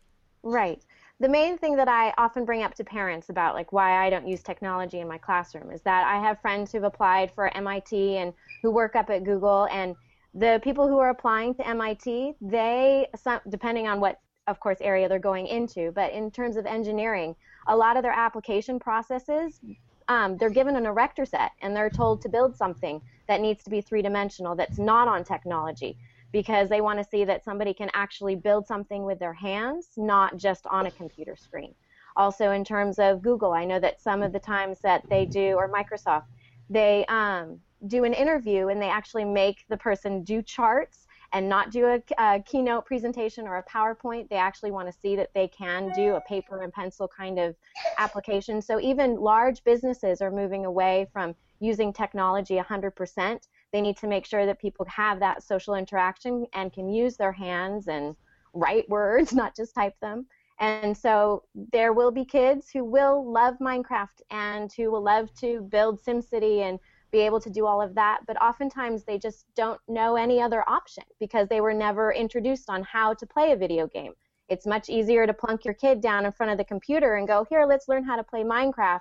Right 0.42 0.82
the 1.20 1.30
main 1.30 1.58
thing 1.58 1.78
that 1.78 1.88
I 1.88 2.14
often 2.18 2.44
bring 2.44 2.64
up 2.64 2.76
to 2.76 2.84
parents 2.84 3.30
about 3.30 3.56
like 3.56 3.72
why 3.72 4.06
I 4.06 4.10
don't 4.10 4.28
use 4.28 4.44
technology 4.44 5.00
in 5.00 5.08
my 5.08 5.18
classroom 5.18 5.72
is 5.72 5.82
that 5.84 6.06
I 6.06 6.20
have 6.20 6.42
friends 6.42 6.72
who've 6.72 6.84
applied 6.84 7.32
for 7.32 7.56
MIT 7.56 8.18
and 8.18 8.34
who 8.62 8.72
work 8.72 8.96
up 8.96 9.10
at 9.10 9.24
Google 9.24 9.68
and 9.72 9.96
the 10.34 10.60
people 10.64 10.88
who 10.90 10.98
are 11.00 11.10
applying 11.10 11.56
to 11.56 11.68
MIT, 11.68 12.34
they 12.42 13.08
depending 13.50 13.88
on 13.88 14.02
what 14.02 14.20
of 14.48 14.60
course 14.60 14.78
area 14.82 15.08
they're 15.08 15.18
going 15.18 15.48
into, 15.48 15.92
but 15.94 16.12
in 16.12 16.30
terms 16.30 16.58
of 16.58 16.66
engineering, 16.66 17.36
a 17.68 17.76
lot 17.76 17.96
of 17.98 18.04
their 18.04 18.12
application 18.12 18.78
processes 18.78 19.62
um, 20.08 20.38
they're 20.38 20.50
given 20.50 20.76
an 20.76 20.86
erector 20.86 21.26
set 21.26 21.52
and 21.62 21.76
they're 21.76 21.90
told 21.90 22.22
to 22.22 22.30
build 22.30 22.56
something 22.56 23.02
that 23.28 23.42
needs 23.42 23.64
to 23.64 23.70
be 23.70 23.82
three 23.82 24.02
dimensional 24.02 24.56
that's 24.56 24.78
not 24.78 25.08
on 25.08 25.24
technology 25.24 25.98
because 26.36 26.68
they 26.68 26.82
want 26.82 27.00
to 27.00 27.10
see 27.10 27.24
that 27.24 27.46
somebody 27.46 27.74
can 27.74 27.90
actually 27.94 28.36
build 28.36 28.68
something 28.68 29.06
with 29.06 29.18
their 29.20 29.32
hands, 29.32 29.92
not 29.96 30.36
just 30.36 30.68
on 30.68 30.86
a 30.86 30.92
computer 30.92 31.38
screen. 31.38 31.74
Also, 32.18 32.52
in 32.52 32.66
terms 32.66 33.00
of 33.00 33.22
Google, 33.22 33.54
I 33.54 33.64
know 33.64 33.80
that 33.80 34.02
some 34.02 34.22
of 34.22 34.34
the 34.34 34.40
times 34.40 34.80
that 34.84 35.06
they 35.10 35.26
do, 35.26 35.54
or 35.56 35.72
Microsoft, 35.72 36.26
they 36.70 37.06
um, 37.06 37.62
do 37.88 38.04
an 38.04 38.14
interview 38.14 38.68
and 38.68 38.82
they 38.82 38.90
actually 38.90 39.24
make 39.24 39.64
the 39.70 39.78
person 39.78 40.26
do 40.26 40.42
charts 40.42 41.08
and 41.32 41.48
not 41.48 41.72
do 41.72 41.86
a, 41.86 42.02
a, 42.18 42.42
keynote 42.42 42.86
presentation 42.86 43.48
or 43.48 43.56
a 43.56 43.64
PowerPoint. 43.64 44.28
They 44.28 44.36
actually 44.36 44.72
want 44.72 44.92
to 44.92 45.00
see 45.02 45.16
that 45.16 45.30
they 45.34 45.48
can 45.48 45.94
do 45.96 46.16
a 46.16 46.22
paper 46.28 46.64
and 46.64 46.74
pencil 46.74 47.08
kind 47.08 47.40
of 47.40 47.56
application. 47.98 48.62
So 48.62 48.82
even 48.82 49.16
large 49.16 49.64
businesses 49.64 50.22
are 50.22 50.32
moving 50.32 50.66
away 50.66 51.08
from 51.14 51.34
using 51.62 51.94
technology 51.94 52.58
100% 52.58 53.40
they 53.74 53.82
need 53.82 53.98
to 53.98 54.08
make 54.08 54.26
sure 54.26 54.46
that 54.46 54.60
people 54.60 54.86
have 54.88 55.20
that 55.20 55.44
social 55.44 55.76
interaction 55.76 56.46
and 56.54 56.72
can 56.72 56.90
use 56.90 57.18
their 57.18 57.32
hands 57.32 57.88
and 57.88 58.16
write 58.54 58.88
words, 58.90 59.34
not 59.42 59.56
just 59.56 59.76
type 59.76 59.96
them. 60.02 60.28
And 60.60 60.98
so 60.98 61.44
there 61.54 61.92
will 61.92 62.12
be 62.12 62.24
kids 62.24 62.70
who 62.72 62.86
will 62.86 63.30
love 63.30 63.56
Minecraft 63.60 64.22
and 64.32 64.72
who 64.72 64.90
will 64.90 65.04
love 65.04 65.34
to 65.42 65.68
build 65.70 66.02
SimCity 66.02 66.62
and 66.62 66.80
be 67.12 67.20
able 67.20 67.40
to 67.42 67.50
do 67.50 67.66
all 67.66 67.82
of 67.82 67.96
that, 67.96 68.20
but 68.28 68.42
oftentimes 68.42 69.04
they 69.04 69.18
just 69.18 69.46
don't 69.56 69.80
know 69.88 70.16
any 70.16 70.42
other 70.42 70.68
option 70.70 71.04
because 71.20 71.48
they 71.48 71.62
were 71.62 71.74
never 71.74 72.12
introduced 72.14 72.70
on 72.70 72.84
how 72.84 73.14
to 73.14 73.26
play 73.26 73.52
a 73.52 73.56
video 73.56 73.88
game. 73.88 74.14
It's 74.50 74.66
much 74.68 74.90
easier 74.90 75.26
to 75.26 75.34
plunk 75.34 75.66
your 75.66 75.74
kid 75.74 76.02
down 76.02 76.26
in 76.26 76.32
front 76.32 76.52
of 76.52 76.58
the 76.58 76.64
computer 76.64 77.16
and 77.16 77.28
go, 77.28 77.46
here, 77.50 77.66
let's 77.66 77.88
learn 77.88 78.04
how 78.04 78.16
to 78.16 78.24
play 78.24 78.44
Minecraft 78.44 79.00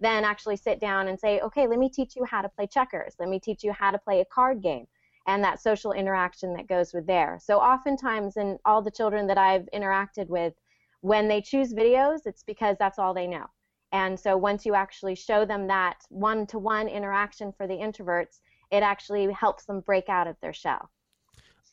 then 0.00 0.24
actually 0.24 0.56
sit 0.56 0.80
down 0.80 1.08
and 1.08 1.18
say, 1.18 1.40
okay, 1.40 1.66
let 1.66 1.78
me 1.78 1.88
teach 1.88 2.16
you 2.16 2.24
how 2.24 2.42
to 2.42 2.48
play 2.48 2.66
checkers. 2.66 3.14
Let 3.18 3.28
me 3.28 3.40
teach 3.40 3.64
you 3.64 3.72
how 3.72 3.90
to 3.90 3.98
play 3.98 4.20
a 4.20 4.24
card 4.26 4.62
game 4.62 4.86
and 5.26 5.42
that 5.42 5.60
social 5.60 5.92
interaction 5.92 6.52
that 6.54 6.68
goes 6.68 6.92
with 6.92 7.06
there. 7.06 7.38
So 7.42 7.58
oftentimes 7.58 8.36
in 8.36 8.58
all 8.64 8.82
the 8.82 8.90
children 8.90 9.26
that 9.26 9.38
I've 9.38 9.68
interacted 9.74 10.28
with, 10.28 10.54
when 11.00 11.28
they 11.28 11.40
choose 11.40 11.72
videos, 11.72 12.20
it's 12.26 12.42
because 12.42 12.76
that's 12.78 12.98
all 12.98 13.14
they 13.14 13.26
know. 13.26 13.46
And 13.92 14.18
so 14.18 14.36
once 14.36 14.66
you 14.66 14.74
actually 14.74 15.14
show 15.14 15.44
them 15.44 15.66
that 15.68 16.04
one-to-one 16.08 16.88
interaction 16.88 17.52
for 17.52 17.66
the 17.66 17.74
introverts, 17.74 18.40
it 18.70 18.82
actually 18.82 19.32
helps 19.32 19.64
them 19.64 19.80
break 19.80 20.08
out 20.08 20.26
of 20.26 20.36
their 20.40 20.52
shell. 20.52 20.90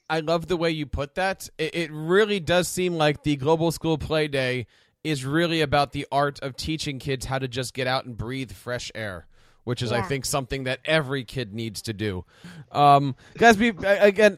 I 0.09 0.19
love 0.19 0.47
the 0.47 0.57
way 0.57 0.69
you 0.69 0.85
put 0.85 1.15
that. 1.15 1.49
It, 1.57 1.89
really 1.91 2.39
does 2.39 2.67
seem 2.67 2.95
like 2.95 3.23
the 3.23 3.35
Global 3.35 3.71
School 3.71 3.97
Play 3.97 4.27
Day 4.27 4.67
is 5.03 5.25
really 5.25 5.61
about 5.61 5.91
the 5.91 6.07
art 6.11 6.39
of 6.41 6.55
teaching 6.55 6.99
kids 6.99 7.25
how 7.25 7.39
to 7.39 7.47
just 7.47 7.73
get 7.73 7.87
out 7.87 8.05
and 8.05 8.17
breathe 8.17 8.51
fresh 8.51 8.91
air 8.95 9.27
which 9.63 9.81
is 9.81 9.91
yeah. 9.91 9.97
I 9.97 10.01
think 10.01 10.25
something 10.25 10.65
that 10.65 10.79
every 10.85 11.23
kid 11.23 11.53
needs 11.53 11.83
to 11.83 11.93
do. 11.93 12.25
Um, 12.71 13.15
guys, 13.37 13.55
be, 13.57 13.69
again, 13.69 14.37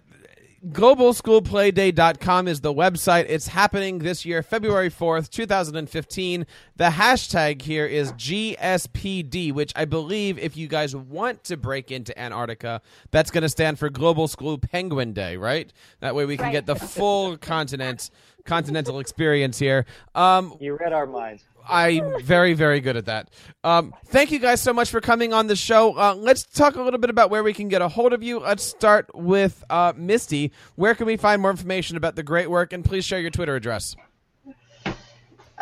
globalschoolplayday.com 0.69 2.47
is 2.47 2.61
the 2.61 2.73
website. 2.73 3.25
It's 3.29 3.47
happening 3.47 3.99
this 3.99 4.25
year, 4.25 4.41
February 4.41 4.89
4th, 4.89 5.29
2015. 5.29 6.45
The 6.75 6.85
hashtag 6.85 7.61
here 7.61 7.85
is 7.85 8.11
GSPD, 8.13 9.53
which 9.53 9.71
I 9.75 9.85
believe 9.85 10.39
if 10.39 10.57
you 10.57 10.67
guys 10.67 10.95
want 10.95 11.43
to 11.45 11.57
break 11.57 11.91
into 11.91 12.17
Antarctica, 12.19 12.81
that's 13.11 13.29
going 13.29 13.43
to 13.43 13.49
stand 13.49 13.77
for 13.77 13.89
Global 13.89 14.27
School 14.27 14.57
Penguin 14.57 15.13
Day, 15.13 15.37
right? 15.37 15.71
That 15.99 16.15
way 16.15 16.25
we 16.25 16.35
can 16.37 16.45
right. 16.45 16.51
get 16.51 16.65
the 16.65 16.75
full 16.75 17.37
continent 17.37 18.09
continental 18.45 18.99
experience 18.99 19.57
here. 19.57 19.85
Um, 20.13 20.55
you 20.59 20.77
read 20.77 20.93
our 20.93 21.07
minds. 21.07 21.43
I'm 21.67 22.21
very, 22.23 22.53
very 22.53 22.79
good 22.79 22.97
at 22.97 23.05
that. 23.05 23.29
Um, 23.63 23.93
thank 24.07 24.31
you 24.31 24.39
guys 24.39 24.61
so 24.61 24.73
much 24.73 24.89
for 24.89 25.01
coming 25.01 25.33
on 25.33 25.47
the 25.47 25.55
show. 25.55 25.97
Uh, 25.97 26.15
let's 26.15 26.43
talk 26.43 26.75
a 26.75 26.81
little 26.81 26.99
bit 26.99 27.09
about 27.09 27.29
where 27.29 27.43
we 27.43 27.53
can 27.53 27.67
get 27.67 27.81
a 27.81 27.87
hold 27.87 28.13
of 28.13 28.23
you. 28.23 28.39
Let's 28.39 28.63
start 28.63 29.09
with 29.13 29.63
uh, 29.69 29.93
Misty. 29.95 30.51
Where 30.75 30.95
can 30.95 31.05
we 31.05 31.17
find 31.17 31.41
more 31.41 31.51
information 31.51 31.97
about 31.97 32.15
the 32.15 32.23
great 32.23 32.49
work? 32.49 32.73
And 32.73 32.83
please 32.83 33.05
share 33.05 33.19
your 33.19 33.31
Twitter 33.31 33.55
address. 33.55 33.95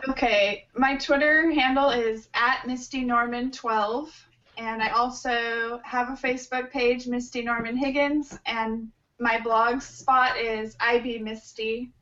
Okay, 0.10 0.68
my 0.76 0.98
Twitter 0.98 1.52
handle 1.52 1.89
is 1.89 2.28
at 2.34 2.68
Misty 2.68 3.06
Norman 3.06 3.52
12, 3.52 4.28
and 4.58 4.84
I 4.84 4.89
also 4.89 5.80
have 5.84 6.10
a 6.10 6.13
Facebook 6.13 6.72
page, 6.72 7.08
Misty 7.08 7.42
Norman 7.42 7.78
Higgins, 7.78 8.38
and 8.46 8.89
my 9.20 9.39
blog 9.39 9.82
spot 9.82 10.38
is 10.38 10.76
IB 10.82 11.20
Misty 11.20 11.94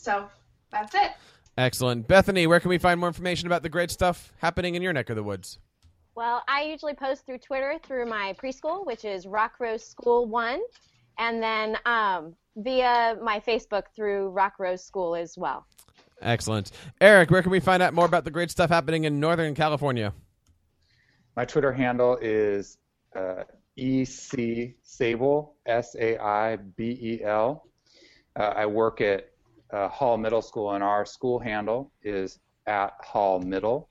so 0.00 0.28
that's 0.72 0.94
it. 0.94 1.12
Excellent. 1.60 2.08
Bethany, 2.08 2.46
where 2.46 2.58
can 2.58 2.70
we 2.70 2.78
find 2.78 2.98
more 2.98 3.08
information 3.10 3.46
about 3.46 3.62
the 3.62 3.68
great 3.68 3.90
stuff 3.90 4.32
happening 4.38 4.76
in 4.76 4.80
your 4.80 4.94
neck 4.94 5.10
of 5.10 5.16
the 5.16 5.22
woods? 5.22 5.58
Well, 6.14 6.42
I 6.48 6.62
usually 6.62 6.94
post 6.94 7.26
through 7.26 7.36
Twitter 7.36 7.78
through 7.86 8.06
my 8.06 8.34
preschool, 8.42 8.86
which 8.86 9.04
is 9.04 9.26
Rock 9.26 9.60
Rose 9.60 9.84
School 9.84 10.26
One, 10.26 10.60
and 11.18 11.42
then 11.42 11.76
um, 11.84 12.34
via 12.56 13.18
my 13.22 13.40
Facebook 13.40 13.82
through 13.94 14.30
Rock 14.30 14.54
Rose 14.58 14.82
School 14.82 15.14
as 15.14 15.36
well. 15.36 15.66
Excellent. 16.22 16.70
Eric, 16.98 17.30
where 17.30 17.42
can 17.42 17.52
we 17.52 17.60
find 17.60 17.82
out 17.82 17.92
more 17.92 18.06
about 18.06 18.24
the 18.24 18.30
great 18.30 18.50
stuff 18.50 18.70
happening 18.70 19.04
in 19.04 19.20
Northern 19.20 19.54
California? 19.54 20.14
My 21.36 21.44
Twitter 21.44 21.74
handle 21.74 22.16
is 22.22 22.78
uh, 23.14 23.44
EC 23.76 24.76
Saibel, 24.82 25.50
S 25.66 25.94
A 26.00 26.16
I 26.18 26.56
B 26.56 26.98
E 27.02 27.22
L. 27.22 27.66
Uh, 28.34 28.54
I 28.56 28.64
work 28.64 29.02
at 29.02 29.29
uh, 29.72 29.88
Hall 29.88 30.16
Middle 30.16 30.42
School, 30.42 30.72
and 30.72 30.84
our 30.84 31.04
school 31.04 31.38
handle 31.38 31.92
is 32.02 32.38
at 32.66 32.92
Hall 33.00 33.40
Middle. 33.40 33.88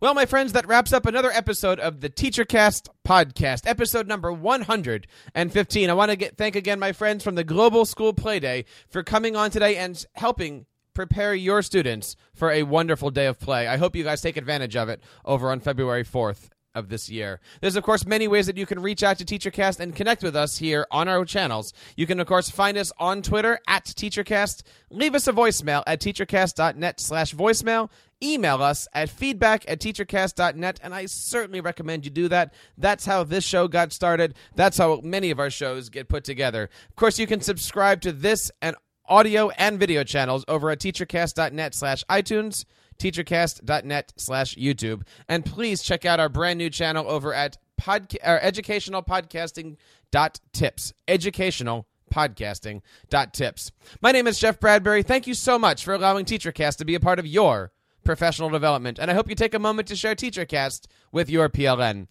Well, 0.02 0.14
my 0.14 0.26
friends, 0.26 0.52
that 0.54 0.66
wraps 0.66 0.92
up 0.92 1.06
another 1.06 1.30
episode 1.30 1.78
of 1.78 2.00
the 2.00 2.10
TeacherCast 2.10 2.88
podcast, 3.06 3.68
episode 3.68 4.08
number 4.08 4.32
115. 4.32 5.88
I 5.88 5.92
want 5.92 6.10
to 6.10 6.16
get 6.16 6.36
thank 6.36 6.56
again 6.56 6.80
my 6.80 6.90
friends 6.90 7.22
from 7.22 7.36
the 7.36 7.44
Global 7.44 7.84
School 7.84 8.12
Playday 8.12 8.64
for 8.88 9.04
coming 9.04 9.36
on 9.36 9.52
today 9.52 9.76
and 9.76 10.04
helping 10.14 10.66
prepare 10.94 11.34
your 11.34 11.62
students 11.62 12.16
for 12.34 12.50
a 12.50 12.62
wonderful 12.62 13.10
day 13.10 13.26
of 13.26 13.38
play. 13.38 13.66
I 13.66 13.76
hope 13.76 13.96
you 13.96 14.04
guys 14.04 14.20
take 14.20 14.36
advantage 14.36 14.76
of 14.76 14.88
it 14.88 15.02
over 15.24 15.50
on 15.50 15.60
February 15.60 16.04
4th 16.04 16.50
of 16.74 16.88
this 16.88 17.10
year. 17.10 17.40
There's 17.60 17.76
of 17.76 17.84
course 17.84 18.06
many 18.06 18.28
ways 18.28 18.46
that 18.46 18.56
you 18.56 18.66
can 18.66 18.80
reach 18.80 19.02
out 19.02 19.18
to 19.18 19.24
TeacherCast 19.24 19.80
and 19.80 19.94
connect 19.94 20.22
with 20.22 20.34
us 20.34 20.58
here 20.58 20.86
on 20.90 21.08
our 21.08 21.24
channels. 21.24 21.72
You 21.96 22.06
can 22.06 22.20
of 22.20 22.26
course 22.26 22.50
find 22.50 22.76
us 22.78 22.92
on 22.98 23.22
Twitter 23.22 23.58
at 23.68 23.84
TeacherCast. 23.84 24.62
Leave 24.90 25.14
us 25.14 25.28
a 25.28 25.32
voicemail 25.32 25.82
at 25.86 26.00
teachercast.net 26.00 27.00
slash 27.00 27.34
voicemail. 27.34 27.90
Email 28.22 28.62
us 28.62 28.86
at 28.94 29.10
feedback 29.10 29.64
at 29.68 29.80
teachercast.net, 29.80 30.78
and 30.80 30.94
I 30.94 31.06
certainly 31.06 31.60
recommend 31.60 32.04
you 32.04 32.10
do 32.12 32.28
that. 32.28 32.54
That's 32.78 33.04
how 33.04 33.24
this 33.24 33.42
show 33.42 33.66
got 33.66 33.92
started. 33.92 34.34
That's 34.54 34.78
how 34.78 35.00
many 35.02 35.32
of 35.32 35.40
our 35.40 35.50
shows 35.50 35.88
get 35.88 36.08
put 36.08 36.22
together. 36.22 36.70
Of 36.88 36.94
course, 36.94 37.18
you 37.18 37.26
can 37.26 37.40
subscribe 37.40 38.00
to 38.02 38.12
this 38.12 38.52
and 38.62 38.76
audio 39.12 39.50
and 39.50 39.78
video 39.78 40.02
channels 40.04 40.42
over 40.48 40.70
at 40.70 40.78
teachercast.net 40.80 41.74
slash 41.74 42.02
iTunes 42.08 42.64
teachercast.net 42.98 44.12
slash 44.16 44.56
YouTube. 44.56 45.02
And 45.28 45.44
please 45.44 45.82
check 45.82 46.04
out 46.04 46.20
our 46.20 46.28
brand 46.28 46.58
new 46.58 46.70
channel 46.70 47.08
over 47.08 47.34
at 47.34 47.58
podca- 47.80 48.16
uh, 48.24 48.32
or 48.32 48.40
educational 48.40 49.02
podcasting 49.02 49.76
dot 50.10 50.40
tips. 50.52 50.92
Educational 51.08 51.86
podcasting 52.12 52.80
dot 53.10 53.34
tips. 53.34 53.72
My 54.00 54.12
name 54.12 54.26
is 54.26 54.38
Jeff 54.38 54.60
Bradbury. 54.60 55.02
Thank 55.02 55.26
you 55.26 55.34
so 55.34 55.58
much 55.58 55.84
for 55.84 55.94
allowing 55.94 56.24
TeacherCast 56.24 56.76
to 56.76 56.84
be 56.84 56.94
a 56.94 57.00
part 57.00 57.18
of 57.18 57.26
your 57.26 57.72
professional 58.04 58.50
development. 58.50 58.98
And 58.98 59.10
I 59.10 59.14
hope 59.14 59.28
you 59.28 59.34
take 59.34 59.54
a 59.54 59.58
moment 59.58 59.88
to 59.88 59.96
share 59.96 60.14
TeacherCast 60.14 60.86
with 61.10 61.28
your 61.28 61.48
PLN. 61.48 62.08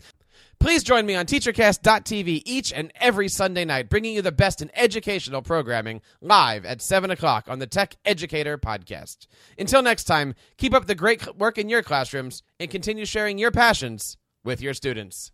Please 0.61 0.83
join 0.83 1.07
me 1.07 1.15
on 1.15 1.25
TeacherCast.tv 1.25 2.43
each 2.45 2.71
and 2.71 2.93
every 2.97 3.27
Sunday 3.29 3.65
night, 3.65 3.89
bringing 3.89 4.13
you 4.13 4.21
the 4.21 4.31
best 4.31 4.61
in 4.61 4.69
educational 4.75 5.41
programming 5.41 6.01
live 6.21 6.65
at 6.65 6.83
7 6.83 7.09
o'clock 7.09 7.45
on 7.47 7.57
the 7.57 7.65
Tech 7.65 7.95
Educator 8.05 8.59
podcast. 8.59 9.25
Until 9.57 9.81
next 9.81 10.03
time, 10.03 10.35
keep 10.57 10.75
up 10.75 10.85
the 10.85 10.93
great 10.93 11.35
work 11.35 11.57
in 11.57 11.67
your 11.67 11.81
classrooms 11.81 12.43
and 12.59 12.69
continue 12.69 13.05
sharing 13.05 13.39
your 13.39 13.49
passions 13.49 14.17
with 14.43 14.61
your 14.61 14.75
students. 14.75 15.31